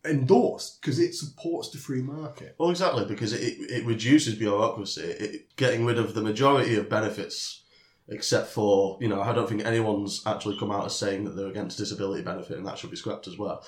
[0.04, 2.54] endorse because it supports the free market.
[2.58, 7.62] Well, exactly, because it, it reduces bureaucracy, it, getting rid of the majority of benefits,
[8.06, 11.48] except for, you know, I don't think anyone's actually come out as saying that they're
[11.48, 13.64] against disability benefit and that should be scrapped as well.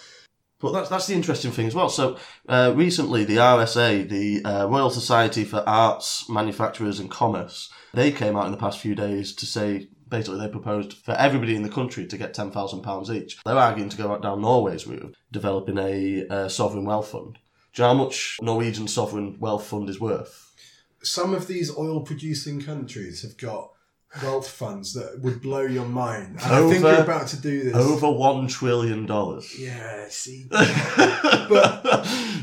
[0.60, 1.88] But that's, that's the interesting thing as well.
[1.88, 8.12] So, uh, recently, the RSA, the uh, Royal Society for Arts, Manufacturers and Commerce, they
[8.12, 11.62] came out in the past few days to say basically they proposed for everybody in
[11.62, 13.38] the country to get £10,000 each.
[13.44, 17.38] They're arguing to go down Norway's route, developing a uh, sovereign wealth fund.
[17.72, 20.52] Do you know how much Norwegian sovereign wealth fund is worth?
[21.02, 23.70] Some of these oil producing countries have got
[24.22, 26.40] wealth funds that would blow your mind.
[26.42, 27.74] And I think Over- you're about to do this.
[27.76, 29.56] Over one trillion dollars.
[29.58, 30.48] Yeah, see.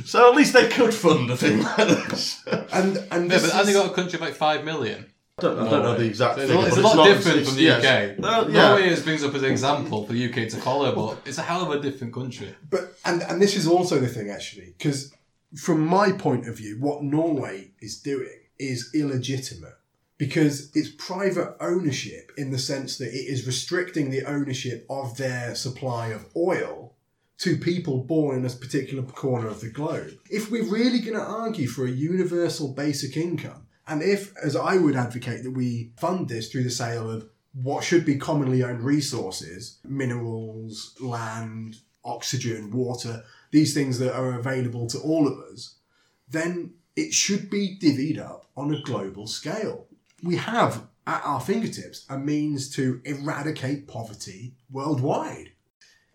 [0.06, 1.76] so at least they could fund a thing like
[2.08, 2.42] this.
[2.72, 5.08] And and Yeah, this but hasn't is- they got a country of like five million?
[5.40, 7.38] I don't, I don't know the exact So it's, a- it's a lot not- different
[7.38, 7.84] it's- from the yes.
[8.18, 8.24] UK.
[8.24, 8.54] Uh, yeah.
[8.70, 11.44] Norway is brings up as an example for the UK to follow, but it's a
[11.44, 12.56] hell of a different country.
[12.68, 15.14] But and and this is also the thing actually, because
[15.56, 19.76] from my point of view, what Norway is doing is illegitimate
[20.18, 25.54] because it's private ownership in the sense that it is restricting the ownership of their
[25.54, 26.96] supply of oil
[27.38, 30.18] to people born in a particular corner of the globe.
[30.32, 34.78] If we're really going to argue for a universal basic income, and if, as I
[34.78, 38.84] would advocate, that we fund this through the sale of what should be commonly owned
[38.84, 45.76] resources, minerals, land, oxygen, water, these things that are available to all of us,
[46.30, 49.88] then it should be divvied up on a global scale.
[50.24, 55.52] We have at our fingertips a means to eradicate poverty worldwide.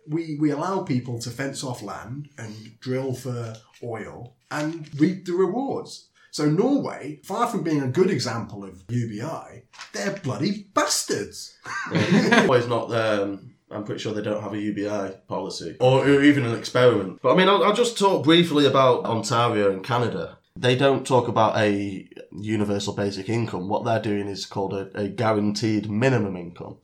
[0.07, 5.33] We, we allow people to fence off land and drill for oil and reap the
[5.33, 6.09] rewards.
[6.33, 11.55] So Norway, far from being a good example of UBI, they're bloody bastards.
[11.91, 16.57] Norway's not um, I'm pretty sure they don't have a UBI policy or even an
[16.57, 17.19] experiment.
[17.21, 20.39] But I mean, I'll, I'll just talk briefly about Ontario and Canada.
[20.55, 23.69] They don't talk about a universal basic income.
[23.69, 26.77] What they're doing is called a, a guaranteed minimum income.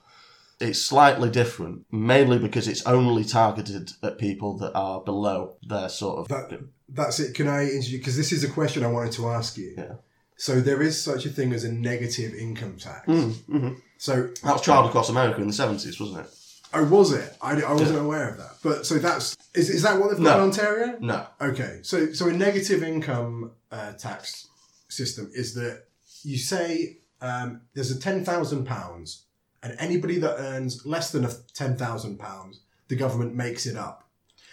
[0.60, 6.20] It's slightly different, mainly because it's only targeted at people that are below their sort
[6.20, 6.28] of.
[6.28, 7.34] That, that's it.
[7.34, 7.92] Can I introduce?
[8.00, 9.74] Because this is a question I wanted to ask you.
[9.78, 9.94] Yeah.
[10.36, 13.08] So there is such a thing as a negative income tax.
[13.08, 13.74] Mm-hmm.
[13.98, 16.34] So That was trialled across America in the 70s, wasn't it?
[16.74, 17.36] oh, was it?
[17.42, 18.52] I, I wasn't aware of that.
[18.64, 20.44] But so that's is, is that what they've got No.
[20.44, 20.98] in Ontario?
[21.00, 21.26] No.
[21.42, 24.48] Okay, so so a negative income uh, tax
[24.88, 25.86] system is that
[26.24, 29.26] you say um, there's a ten thousand pounds,
[29.64, 34.08] and anybody that earns less than a ten thousand pounds, the government makes it up.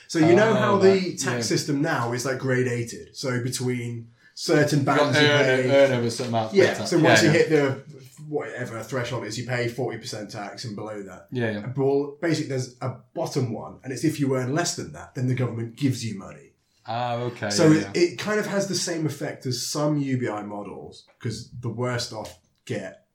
[0.08, 1.40] So you know Oh, how the tax yeah.
[1.40, 3.16] system now is like gradated.
[3.16, 5.70] So between certain bands, you earn, pay.
[5.84, 6.54] earn over a certain amount.
[6.54, 7.42] Yeah, so once yeah, you yeah.
[7.44, 7.82] hit the
[8.28, 11.66] whatever threshold is, you pay forty percent tax, and below that, yeah, yeah.
[11.76, 15.26] well, basically there's a bottom one, and it's if you earn less than that, then
[15.26, 16.52] the government gives you money.
[16.86, 17.50] Ah, okay.
[17.50, 21.68] So it, it kind of has the same effect as some UBI models because the
[21.68, 23.05] worst off get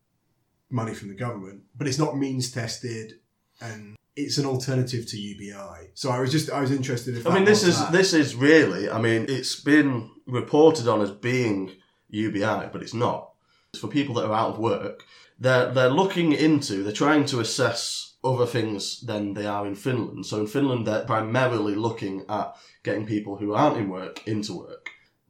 [0.71, 3.19] money from the government, but it's not means tested
[3.61, 5.91] and it's an alternative to UBI.
[5.93, 7.91] So I was just I was interested if I mean, this is that.
[7.91, 8.89] this is really.
[8.89, 11.71] I mean, it's been reported on as being
[12.09, 13.31] UBI, but it's not.
[13.73, 15.05] It's for people that are out of work.
[15.39, 16.83] They're they're looking into.
[16.83, 20.25] They're trying to assess other things than they are in Finland.
[20.25, 24.89] So in Finland, they're primarily looking at getting people who aren't in work into work.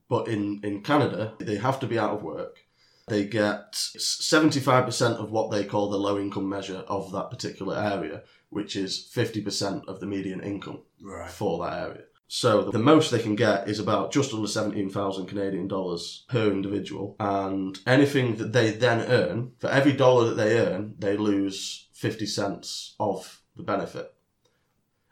[0.10, 2.58] But in in Canada, they have to be out of work.
[3.08, 7.30] They get seventy five percent of what they call the low income measure of that
[7.30, 11.30] particular area, which is fifty percent of the median income right.
[11.30, 12.04] for that area.
[12.34, 17.18] So the most they can get is about just under 17,000 Canadian dollars per individual.
[17.20, 22.26] And anything that they then earn, for every dollar that they earn, they lose 50
[22.26, 24.14] cents of the benefit.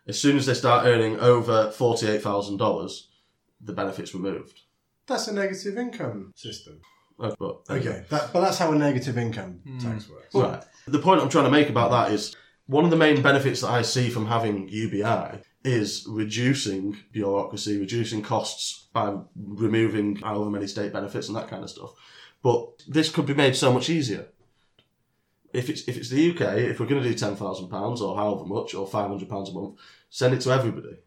[0.07, 3.01] As soon as they start earning over $48,000,
[3.59, 4.61] the benefit's removed.
[5.05, 6.79] That's a negative income system.
[7.19, 7.35] But,
[7.69, 9.77] Okay, that, but that's how a negative income Hmm.
[9.79, 10.33] tax works.
[10.33, 10.63] Right.
[10.87, 12.35] The point I'm trying to make about that is
[12.67, 18.21] one of the main benefits that I see from having UBI is reducing bureaucracy, reducing
[18.21, 21.91] costs by removing however many state benefits and that kind of stuff.
[22.41, 24.27] But this could be made so much easier.
[25.51, 28.15] If it's if it's the UK, if we're going to do ten thousand pounds or
[28.15, 29.79] however much or five hundred pounds a month,
[30.09, 30.97] send it to everybody.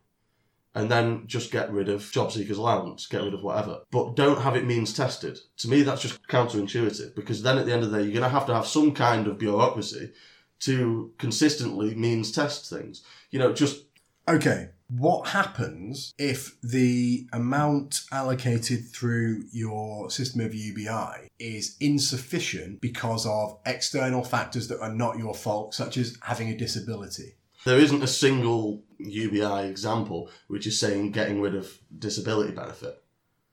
[0.75, 3.81] And then just get rid of job seekers allowance, get rid of whatever.
[3.91, 5.39] But don't have it means tested.
[5.59, 8.23] To me, that's just counterintuitive because then at the end of the day, you're going
[8.23, 10.13] to have to have some kind of bureaucracy
[10.61, 13.03] to consistently means test things.
[13.31, 13.85] You know, just
[14.29, 23.27] Okay, what happens if the amount allocated through your system of UBI is insufficient because
[23.27, 27.35] of external factors that are not your fault, such as having a disability?
[27.65, 33.03] There isn't a single UBI example which is saying getting rid of disability benefit.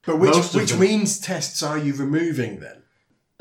[0.05, 2.83] But which, Most of which them- means tests are you removing then?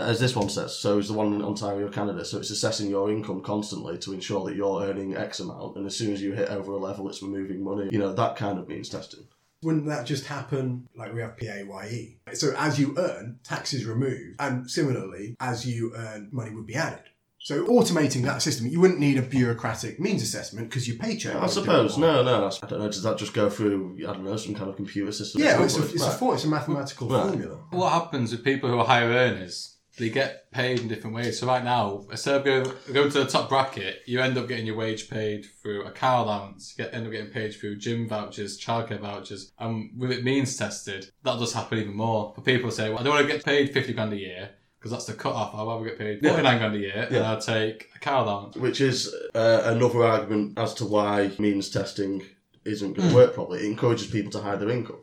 [0.00, 2.24] As this one says, so is the one in Ontario, Canada.
[2.24, 5.96] So it's assessing your income constantly to ensure that you're earning X amount, and as
[5.96, 7.88] soon as you hit over a level, it's removing money.
[7.90, 9.26] You know that kind of means testing.
[9.61, 12.18] Wouldn't that just happen like we have PAYE?
[12.35, 16.76] So as you earn, tax is removed, and similarly, as you earn, money would be
[16.76, 17.02] added.
[17.40, 21.37] So automating that system, you wouldn't need a bureaucratic means assessment because your paycheck.
[21.37, 21.96] I suppose.
[21.96, 22.01] it.
[22.01, 22.51] No, no.
[22.62, 22.87] I don't know.
[22.88, 23.96] Does that just go through?
[24.01, 25.40] I don't know some kind of computer system.
[25.42, 25.94] Yeah, or it's a, something?
[25.94, 26.18] it's a, Right.
[26.18, 27.29] for- it's a mathematical Right.
[27.29, 27.64] formula.
[27.70, 29.77] What happens with people who are higher earners?
[29.98, 31.40] They get paid in different ways.
[31.40, 34.64] So right now, instead of going, going to the top bracket, you end up getting
[34.66, 36.74] your wage paid through a car allowance.
[36.79, 40.57] You get, end up getting paid through gym vouchers, childcare vouchers, and with it means
[40.57, 42.33] tested, that does happen even more.
[42.37, 44.91] For people say, "Well, I don't want to get paid fifty grand a year because
[44.93, 45.55] that's the cut off.
[45.55, 46.31] I'd rather get paid Yeah.
[46.31, 47.31] forty nine grand a year, and Yeah.
[47.31, 52.25] I'll take a car allowance." Which is uh, another argument as to why means testing
[52.64, 53.61] isn't going to work properly.
[53.61, 54.99] It encourages people to hide their income.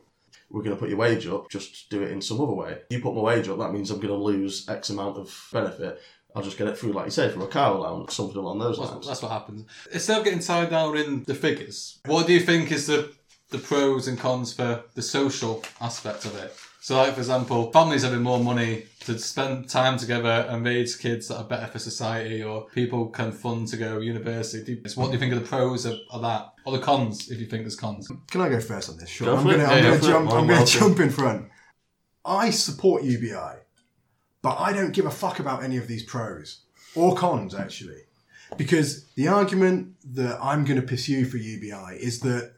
[0.50, 2.78] We're going to put your wage up, just do it in some other way.
[2.90, 6.00] You put my wage up, that means I'm going to lose X amount of benefit.
[6.36, 8.78] I'll just get it through, like you say, from a car allowance, something along those
[8.78, 9.06] That's, lines.
[9.08, 9.64] that's what happens.
[9.90, 13.10] Instead of getting tied down in the figures, what do you think is the
[13.50, 16.54] the pros and cons for the social aspect of it?
[16.86, 21.26] So, like for example, families having more money to spend time together and raise kids
[21.26, 24.76] that are better for society, or people can fund to go to university.
[24.76, 27.28] Do What do you think of the pros of, of that, or the cons?
[27.28, 29.08] If you think there's cons, Can I go first on this?
[29.08, 29.26] Sure.
[29.26, 30.30] Go I'm going to Yeah, I'm go gonna jump.
[30.30, 31.48] I'm I'm going to jump in front.
[32.24, 33.56] I support UBI,
[34.42, 36.60] but I don't give a fuck about any of these pros
[36.94, 38.02] or cons actually,
[38.56, 42.52] because the argument that I'm going to pursue for UBI is that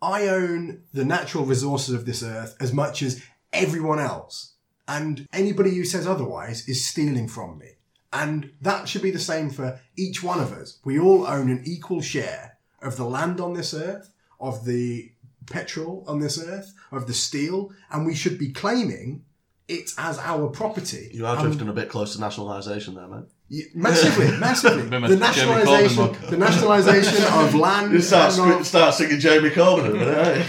[0.00, 3.22] I own the natural resources of this earth as much as
[3.54, 4.54] everyone else,
[4.86, 7.68] and anybody who says otherwise is stealing from me.
[8.12, 10.78] And that should be the same for each one of us.
[10.84, 15.10] We all own an equal share of the land on this earth, of the
[15.46, 19.24] petrol on this earth, of the steel, and we should be claiming
[19.66, 21.10] it as our property.
[21.12, 23.24] You are And- drifting a bit close to nationalisation there, mate.
[23.48, 24.82] Yeah, massively, massively.
[24.88, 27.92] The nationalisation, the nationalisation of land.
[27.92, 30.46] You start, and sc- start singing Jeremy Corbyn in a minute,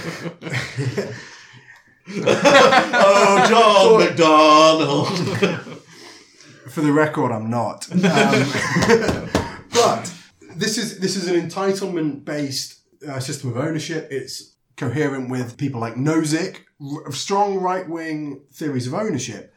[0.97, 1.13] eh?
[2.07, 5.81] Oh, John McDonnell.
[6.69, 7.89] For the record, I'm not.
[7.91, 7.99] Um,
[9.73, 10.13] but
[10.55, 14.07] this is this is an entitlement based uh, system of ownership.
[14.11, 19.53] It's coherent with people like Nozick, r- strong right wing theories of ownership.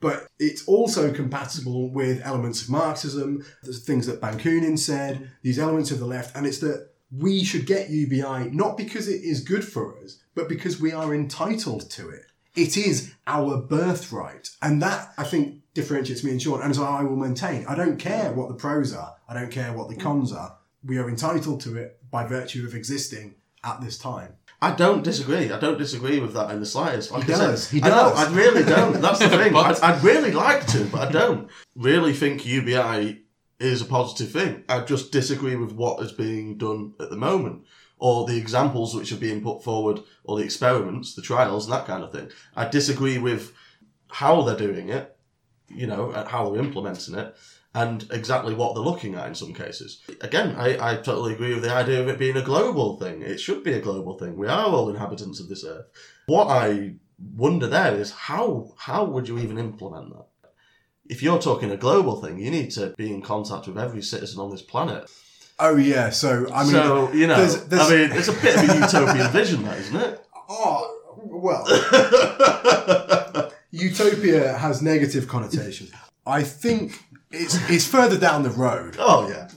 [0.00, 5.90] But it's also compatible with elements of Marxism, the things that Bakunin said, these elements
[5.90, 9.64] of the left, and it's that we should get UBI not because it is good
[9.64, 12.26] for us, but because we are entitled to it.
[12.54, 14.50] It is our birthright.
[14.62, 16.62] And that, I think, differentiates me and Sean.
[16.62, 19.16] And so I will maintain, I don't care what the pros are.
[19.28, 20.00] I don't care what the mm.
[20.00, 20.56] cons are.
[20.84, 24.34] We are entitled to it by virtue of existing at this time.
[24.62, 25.50] I don't disagree.
[25.50, 27.10] I don't disagree with that in the slightest.
[27.10, 27.70] Like He I said, does.
[27.70, 27.90] He does.
[27.90, 28.16] don't.
[28.16, 29.00] I really don't.
[29.00, 29.56] That's the thing.
[29.56, 31.48] I'd, I'd really like to, but I don't.
[31.74, 33.22] Really think UBI
[33.58, 34.62] is a positive thing.
[34.68, 37.64] I just disagree with what is being done at the moment,
[37.98, 41.86] or the examples which are being put forward, or the experiments, the trials, and that
[41.86, 42.28] kind of thing.
[42.56, 43.52] I disagree with
[44.10, 45.16] how they're doing it,
[45.68, 47.34] you know, and how they're implementing it,
[47.74, 50.00] and exactly what they're looking at in some cases.
[50.20, 53.22] Again, I, I totally agree with the idea of it being a global thing.
[53.22, 54.36] It should be a global thing.
[54.36, 55.86] We are all inhabitants of this earth.
[56.26, 56.94] What I
[57.36, 60.26] wonder there is how how would you even implement that?
[61.06, 64.40] If you're talking a global thing, you need to be in contact with every citizen
[64.40, 65.10] on this planet.
[65.60, 66.10] Oh, yeah.
[66.10, 68.78] So, I mean, so you know, there's- there's- I mean, it's a bit of a
[68.78, 70.24] utopian vision, that isn't it?
[70.50, 71.64] oh, well,
[73.70, 75.90] utopia has negative connotations.
[76.26, 76.98] I think
[77.30, 78.96] it's, it's further down the road.
[78.98, 79.48] oh yeah,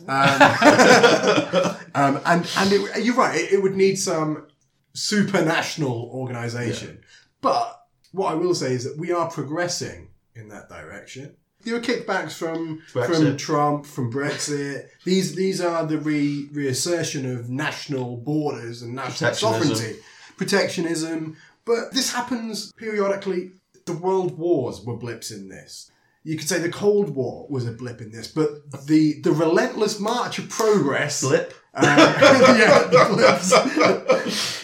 [1.95, 3.36] Um, and and it, you're right.
[3.39, 4.47] It, it would need some
[4.95, 7.02] supranational organisation.
[7.41, 7.80] But
[8.12, 11.36] what I will say is that we are progressing in that direction.
[11.64, 14.88] There are kickbacks from from Trump, from Brexit.
[15.05, 19.76] These these are the re, reassertion of national borders and national Protectionism.
[19.76, 19.99] sovereignty,
[20.38, 21.38] protectionism.
[21.66, 23.51] But this happens periodically.
[23.86, 25.89] The world wars were blips in this.
[26.24, 28.49] you could say the Cold War was a blip in this, but
[28.88, 31.22] the the relentless march of progress.
[31.22, 31.53] Blip.
[31.74, 31.82] Uh,
[32.59, 33.51] yeah, the blips.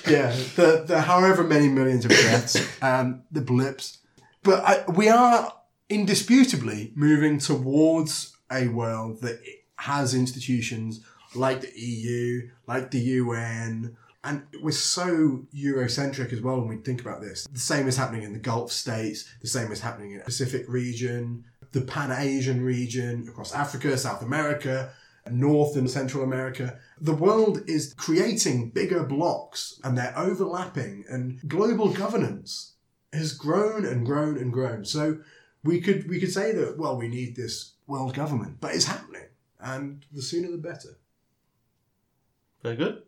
[0.07, 3.99] yeah, the, the however many millions of deaths, um, the blips.
[4.43, 5.53] But I, we are
[5.89, 9.41] indisputably moving towards a world that
[9.77, 11.01] has institutions
[11.35, 17.01] like the EU, like the UN, and we're so Eurocentric as well when we think
[17.01, 17.47] about this.
[17.51, 20.65] The same is happening in the Gulf states, the same is happening in the Pacific
[20.67, 24.91] region, the Pan Asian region, across Africa, South America,
[25.25, 26.79] and North and Central America.
[26.99, 32.73] The world is creating bigger blocks and they're overlapping, and global governance
[33.13, 34.83] has grown and grown and grown.
[34.83, 35.19] So
[35.67, 39.27] we could we could say that well we need this world government, but it's happening,
[39.59, 40.97] and the sooner the better.
[42.63, 43.03] Very good.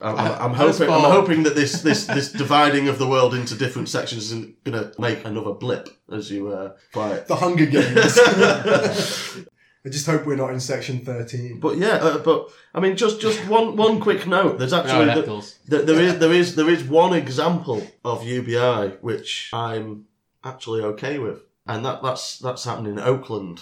[0.00, 0.90] I'm, I- I'm, I'm hoping.
[0.90, 4.76] I'm hoping that this, this, this dividing of the world into different sections isn't going
[4.78, 7.26] to make another blip, as you uh, quite.
[7.26, 8.18] The Hunger Games.
[9.86, 11.60] I just hope we're not in section thirteen.
[11.60, 14.58] But yeah, uh, but I mean, just just one one quick note.
[14.58, 15.58] There's actually Right, the- Eccles.
[15.66, 20.06] There, there is there is there is one example of UBI which I'm
[20.42, 23.60] actually okay with, and that that's that's happening in Oakland,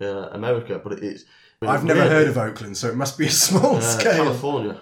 [0.00, 0.80] uh, America.
[0.82, 1.24] But it is.
[1.62, 4.24] I've never heard of Oakland, so it must be a small uh, scale.
[4.24, 4.80] California.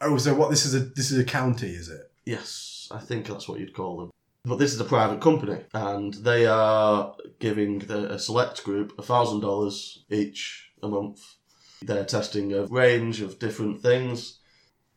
[0.00, 0.50] Oh, so what?
[0.50, 2.10] This is a this is a county, is it?
[2.24, 4.10] Yes, I think that's what you'd call them.
[4.44, 9.40] But this is a private company, and they are giving the, a select group thousand
[9.40, 11.36] dollars each a month.
[11.80, 14.38] They're testing a range of different things,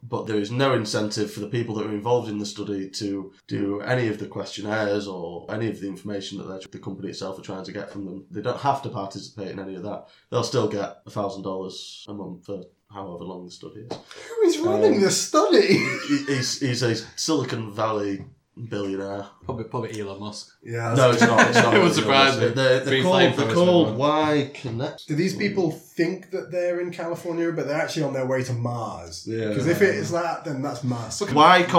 [0.08, 3.32] but there is no incentive for the people that are involved in the study to
[3.47, 7.41] do any of the questionnaires or any of the information that the company itself are
[7.41, 8.26] trying to get from them.
[8.30, 10.08] They don't have to participate in any of that.
[10.30, 13.97] They'll still get a thousand dollars a month for however long the study is.
[14.30, 15.80] Who is running Um, the study?
[16.28, 18.26] He's, he's a Silicon Valley
[18.58, 19.26] billionaire.
[19.43, 20.49] Probably, probably Elon Musk.
[20.64, 20.93] yeah.
[20.95, 21.47] No, it's not.
[21.49, 21.74] It's not.
[21.76, 22.47] It would surprise me.
[22.47, 23.97] They're, they're Three called, flamethrowers they're for called.
[23.97, 25.08] Y Connect.
[25.08, 28.53] Do these people think that they're in California, but they're actually on their way to
[28.53, 29.28] Mars?
[29.28, 29.49] Yeah.
[29.49, 31.22] Because if it is that, then that's Mars.
[31.22, 31.72] Y Animals,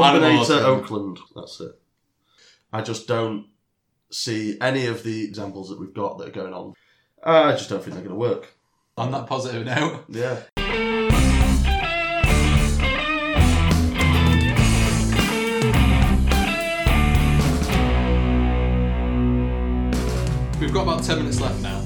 [0.48, 0.64] Combinator man.
[0.64, 1.18] Oakland.
[1.34, 1.72] That's it.
[2.72, 3.46] I just don't
[4.10, 6.74] see any of the examples that we've got that are going on.
[7.24, 8.52] I just don't think they're going to work.
[8.98, 10.40] On that positive note, Yeah.
[20.76, 21.80] Got about 10 minutes left now.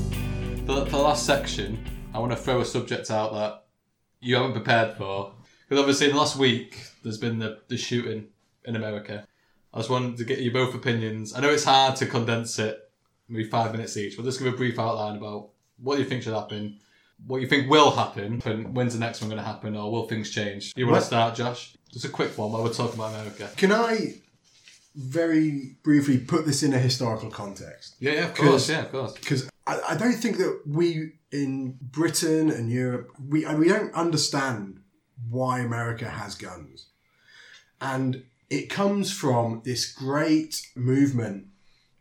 [0.67, 1.79] For, for the last section,
[2.13, 3.67] I want to throw a subject out that
[4.21, 5.33] you haven't prepared for.
[5.69, 8.27] Because obviously, in the last week, there's been the, the shooting
[8.65, 9.29] in America.
[9.73, 11.37] I just wanted to get you both opinions.
[11.37, 12.81] I know it's hard to condense it,
[13.29, 16.35] maybe five minutes each, but just give a brief outline about what you think should
[16.35, 16.81] happen,
[17.29, 20.09] what you think will happen, and when's the next one going to happen, or will
[20.09, 20.73] things change?
[20.75, 21.77] You want to start, Josh?
[21.93, 23.51] Just a quick one while we're talking about America.
[23.57, 24.15] Can I
[24.95, 27.97] very briefly put this in a historical context?
[28.01, 28.69] Yeah, yeah, of Course.
[28.69, 29.13] yeah, of course.
[29.13, 34.81] Because I, I don't think that we in Britain and Europe we we don't understand
[35.29, 36.87] why America has guns,
[37.81, 41.47] and it comes from this great movement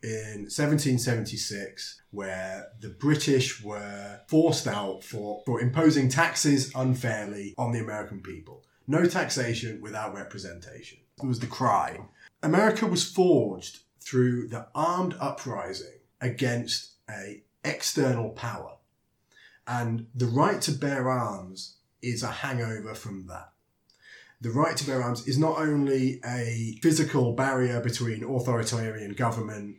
[0.01, 7.79] in 1776 where the British were forced out for, for imposing taxes unfairly on the
[7.79, 8.63] American people.
[8.87, 10.99] No taxation without representation.
[11.21, 11.99] It was the cry.
[12.41, 18.77] America was forged through the armed uprising against a external power.
[19.67, 23.51] And the right to bear arms is a hangover from that.
[24.41, 29.75] The right to bear arms is not only a physical barrier between authoritarian government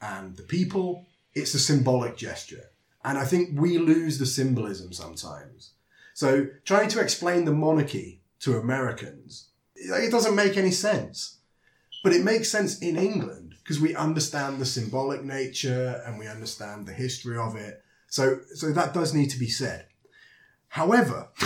[0.00, 2.70] and the people, it's a symbolic gesture.
[3.04, 5.72] And I think we lose the symbolism sometimes.
[6.14, 11.38] So trying to explain the monarchy to Americans, it doesn't make any sense.
[12.04, 16.86] But it makes sense in England because we understand the symbolic nature and we understand
[16.86, 17.82] the history of it.
[18.08, 19.86] So, so that does need to be said.
[20.68, 21.28] However,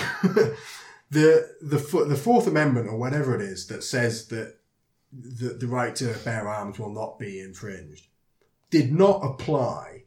[1.11, 4.57] the the the Fourth Amendment or whatever it is that says that
[5.13, 8.09] the, the right to bear arms will not be infringed
[8.71, 10.03] did not apply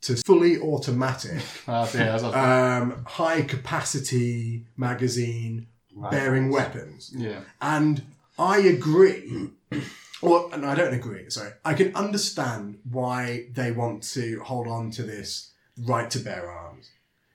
[0.00, 5.66] to fully automatic yeah, um, high capacity magazine
[6.10, 7.12] bearing weapons.
[7.14, 7.40] yeah.
[7.60, 8.02] And
[8.38, 9.50] I agree,
[10.22, 11.28] or and I don't agree.
[11.30, 15.52] Sorry, I can understand why they want to hold on to this
[15.86, 16.90] right to bear arms,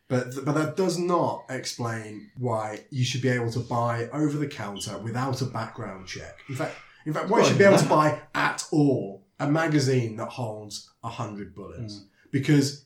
[0.07, 4.47] but but that does not explain why you should be able to buy over the
[4.47, 6.37] counter without a background check.
[6.47, 6.75] In fact,
[7.05, 10.89] in fact, why you should be able to buy at all a magazine that holds
[11.03, 12.05] a hundred bullets mm.
[12.31, 12.85] because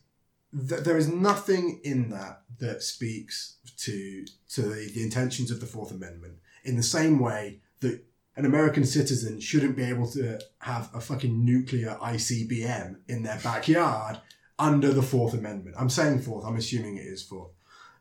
[0.68, 5.66] th- there is nothing in that that speaks to to the, the intentions of the
[5.66, 8.04] Fourth Amendment in the same way that
[8.36, 14.20] an American citizen shouldn't be able to have a fucking nuclear ICBM in their backyard
[14.58, 15.76] under the Fourth Amendment.
[15.80, 17.52] I'm saying fourth, I'm assuming it is fourth.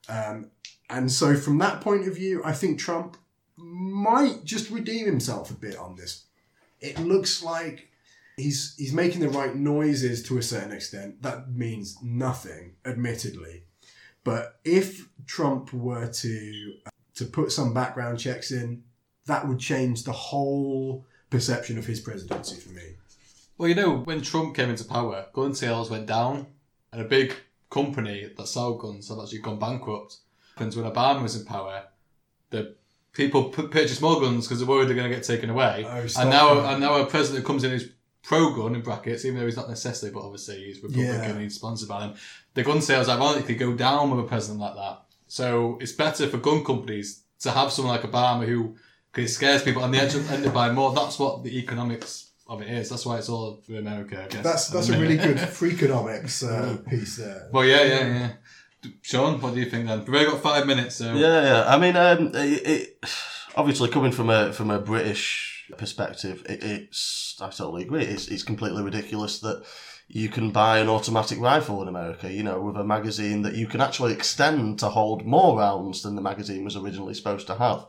[0.08, 0.50] Um,
[0.88, 3.16] and so, from that point of view, I think Trump
[3.56, 6.24] might just redeem himself a bit on this.
[6.80, 7.88] It looks like
[8.36, 11.22] he's he's making the right noises to a certain extent.
[11.22, 13.64] That means nothing, admittedly.
[14.24, 16.74] But if Trump were to
[17.14, 18.84] to put some background checks in,
[19.26, 22.82] that would change the whole perception of his presidency for me.
[23.58, 26.46] Well, you know, when Trump came into power, gun sales went down,
[26.92, 27.34] and a big
[27.70, 30.16] company that sold guns had actually gone bankrupt.
[30.58, 31.84] And when Obama was in power,
[32.50, 32.74] the
[33.12, 35.84] people p- purchased more guns because they're worried they're going to get taken away.
[35.88, 36.72] Oh, and now, that.
[36.72, 37.88] and now a president comes in who's
[38.22, 41.24] pro-gun in brackets, even though he's not necessarily, but obviously he's Republican Yeah.
[41.24, 42.14] and he's sponsored by them.
[42.54, 45.02] The gun sales ironically go down with a president like that.
[45.28, 48.76] So it's better for gun companies to have someone like Obama who
[49.12, 50.92] because it scares people and they end up, end up buying more.
[50.92, 52.88] That's what the economics of it is.
[52.88, 54.44] That's why it's all for America, I guess.
[54.44, 57.48] That's that's a really good freakonomics uh, piece there.
[57.52, 58.90] Well, yeah, yeah, yeah.
[59.02, 60.00] Sean, what do you think then?
[60.00, 61.64] We've only got five minutes, so Yeah, yeah.
[61.66, 62.98] I mean, um, it, it,
[63.54, 68.04] obviously coming from a from a British perspective, it, it's I totally agree.
[68.04, 69.64] It's it's completely ridiculous that
[70.08, 72.32] you can buy an automatic rifle in America.
[72.32, 76.16] You know, with a magazine that you can actually extend to hold more rounds than
[76.16, 77.86] the magazine was originally supposed to have.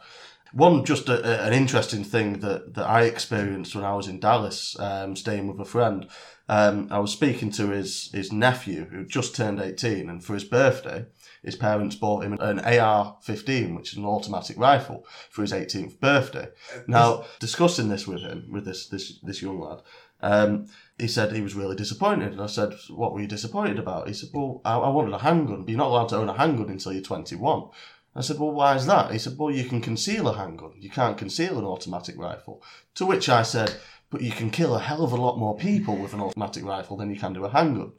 [0.54, 4.20] One just a, a- an interesting thing that, that I experienced when I was in
[4.20, 6.08] Dallas, um, staying with a friend.
[6.48, 10.44] Um, I was speaking to his his nephew who just turned eighteen, and for his
[10.44, 11.06] birthday,
[11.42, 16.50] his parents bought him an AR-15, which is an automatic rifle, for his 18th birthday.
[16.88, 19.80] Now, discussing this with him, with this this this young lad,
[20.22, 20.68] um,
[21.00, 24.14] he said he was really disappointed, and I said, "What were you disappointed about?" He
[24.14, 26.70] said, "Well, I, I wanted a handgun, but you're not allowed to own a handgun
[26.70, 27.70] until you're 21."
[28.16, 30.74] I said, "Well, why is that?" He said, "Well, you can conceal a handgun.
[30.80, 32.62] You can't conceal an automatic rifle."
[32.96, 33.76] To which I said,
[34.10, 36.98] "But you can kill a hell of a lot more people with an automatic rifle
[36.98, 37.94] than you can do a handgun."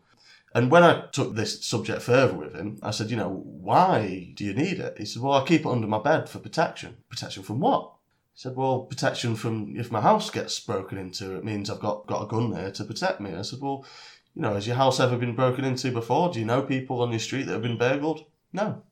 [0.54, 4.44] And when I took this subject further with him, I said, you know, why do
[4.44, 4.96] you need it?
[4.96, 6.98] He said, well, I keep it under my bed for protection.
[7.10, 7.90] Protection from what?
[8.34, 12.06] He said, well, protection from if my house gets broken into, it means I've got,
[12.06, 13.34] got a gun there to protect me.
[13.34, 13.84] I said, well,
[14.36, 16.30] you know, has your house ever been broken into before?
[16.30, 18.24] Do you know people on your street that have been burgled?
[18.52, 18.82] No.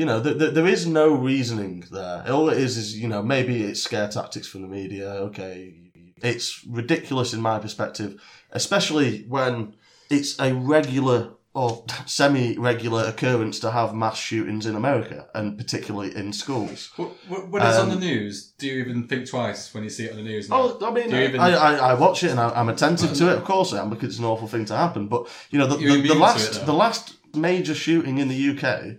[0.00, 2.24] You know, th- th- there is no reasoning there.
[2.28, 5.08] All it is is, you know, maybe it's scare tactics from the media.
[5.28, 5.74] Okay.
[6.20, 8.20] It's ridiculous in my perspective,
[8.50, 9.74] especially when
[10.10, 16.32] it's a regular or semi-regular occurrence to have mass shootings in America, and particularly in
[16.32, 16.90] schools.
[16.96, 19.90] Wh- wh- when it's on the Um, news, do you even think twice when you
[19.90, 20.48] see it on the news?
[20.50, 20.56] now?
[20.80, 23.36] Oh, I mean, even- I, I, I watch it and I, I'm attentive to it.
[23.38, 25.06] Of course, I am because it's an awful thing to happen.
[25.06, 28.96] But you know, the, the, the last it, the last major shooting in the UK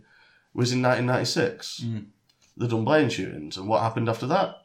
[0.56, 2.06] was in 1996, Mm.
[2.58, 4.56] the Dunblane shootings, and what happened after that?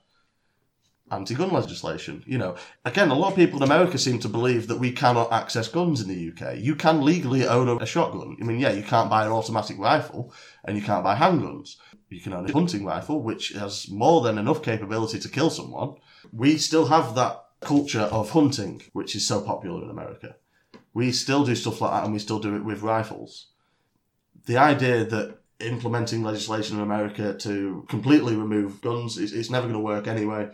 [1.11, 2.23] Anti-gun legislation.
[2.25, 5.33] You know, again, a lot of people in America seem to believe that we cannot
[5.33, 6.59] access guns in the UK.
[6.59, 8.37] You can legally own a, a shotgun.
[8.41, 10.33] I mean, yeah, you can't buy an automatic rifle,
[10.65, 11.75] and you can't buy handguns.
[12.11, 15.97] You can own a hunting rifle, which has more than enough capability to kill someone.
[16.33, 20.37] We still have that culture of hunting, which is so popular in America.
[20.95, 23.49] We still do stuff like that, and we still do it with rifles.
[24.47, 29.79] The idea that implementing legislation in America to completely remove guns is it's never going
[29.79, 30.51] to work anyway.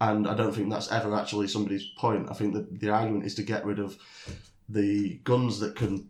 [0.00, 2.30] And I don't think that's ever actually somebody's point.
[2.30, 3.98] I think that the argument is to get rid of
[4.68, 6.08] the guns that can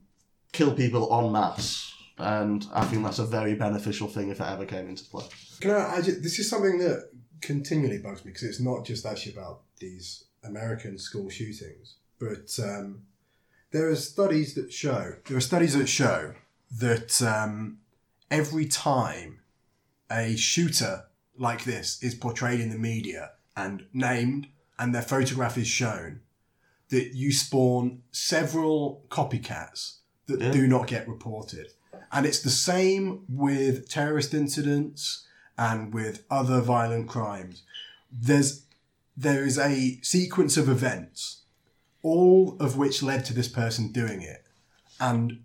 [0.52, 1.92] kill people en masse.
[2.18, 5.24] And I think that's a very beneficial thing if it ever came into play.
[5.60, 9.06] Can I, I ju- this is something that continually bugs me because it's not just
[9.06, 13.02] actually about these American school shootings, but um,
[13.70, 16.34] there are studies that show there are studies that show
[16.78, 17.78] that um,
[18.30, 19.40] every time
[20.10, 21.04] a shooter
[21.36, 26.20] like this is portrayed in the media and named and their photograph is shown,
[26.88, 30.50] that you spawn several copycats that Yeah.
[30.52, 31.72] do not get reported.
[32.12, 35.26] And it's the same with terrorist incidents
[35.56, 37.62] and with other violent crimes.
[38.10, 38.62] There's
[39.16, 41.42] there is a sequence of events,
[42.02, 44.46] all of which led to this person doing it.
[44.98, 45.42] And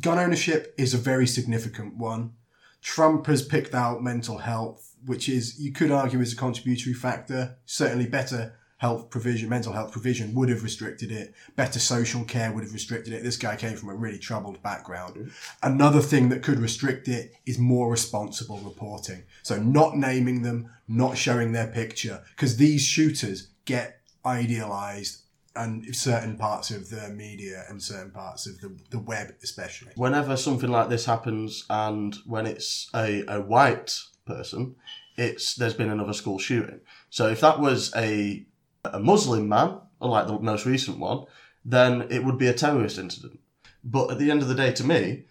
[0.00, 2.32] gun ownership is a very significant one.
[2.80, 7.56] Trump has picked out mental health, which is, you could argue, is a contributory factor.
[7.64, 11.32] Certainly, better health provision, mental health provision would have restricted it.
[11.54, 13.22] Better social care would have restricted it.
[13.22, 15.30] This guy came from a really troubled background.
[15.62, 19.22] Another thing that could restrict it is more responsible reporting.
[19.44, 25.21] So, not naming them, not showing their picture, because these shooters get idealized
[25.54, 29.92] and certain parts of the media and certain parts of the, the web, especially.
[29.96, 34.76] Whenever something like this happens, and when it's a, a white person,
[35.16, 36.80] it's there's been another school shooting.
[37.10, 38.46] So if that was a
[38.84, 41.24] a Muslim man, like the most recent one,
[41.64, 43.38] then it would be a terrorist incident.
[43.84, 45.24] But at the end of the day, to me,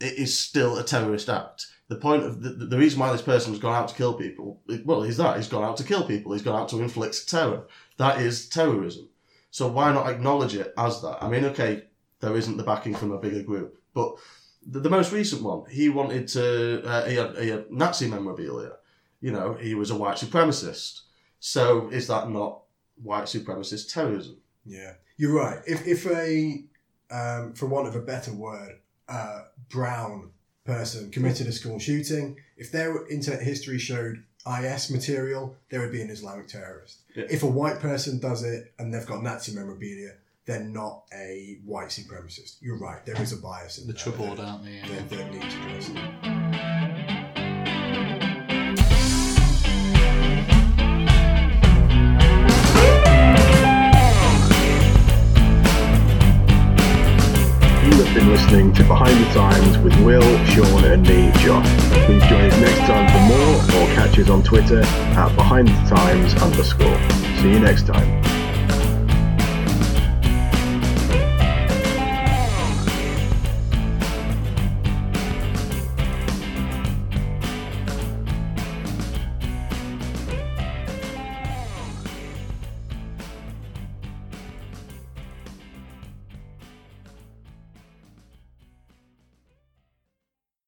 [0.00, 1.66] it is still a terrorist act.
[1.88, 4.60] The point of the, the reason why this person has gone out to kill people,
[4.84, 6.32] well, is that he's gone out to kill people.
[6.32, 7.66] He's gone out to inflict terror.
[7.96, 9.08] That is terrorism.
[9.50, 11.18] So why not acknowledge it as that?
[11.22, 11.84] I mean, okay,
[12.20, 14.16] there isn't the backing from a bigger group, but
[14.66, 18.72] the, the most recent one, he wanted to, uh, he, had, he had Nazi memorabilia.
[19.20, 21.00] You know, he was a white supremacist.
[21.40, 22.62] So is that not
[23.02, 24.38] white supremacist terrorism?
[24.64, 25.60] Yeah, you're right.
[25.66, 26.64] If if a,
[27.10, 28.78] um, for want of a better word,
[29.08, 30.30] uh, brown
[30.64, 36.00] person committed a school shooting, if their internet history showed IS material, they would be
[36.02, 37.00] an Islamic terrorist.
[37.14, 37.24] Yeah.
[37.30, 40.14] If a white person does it and they've got Nazi memorabilia,
[40.46, 42.56] they're not a white supremacist.
[42.60, 43.04] You're right.
[43.04, 44.80] There is a bias in The troubled, aren't they?
[44.88, 46.79] that- that needs
[58.50, 61.68] listening to Behind the Times with Will, Sean, and me, Josh.
[62.04, 65.94] Please join us next time for more, or catch us on Twitter at Behind the
[65.94, 66.98] Times underscore.
[67.40, 68.29] See you next time.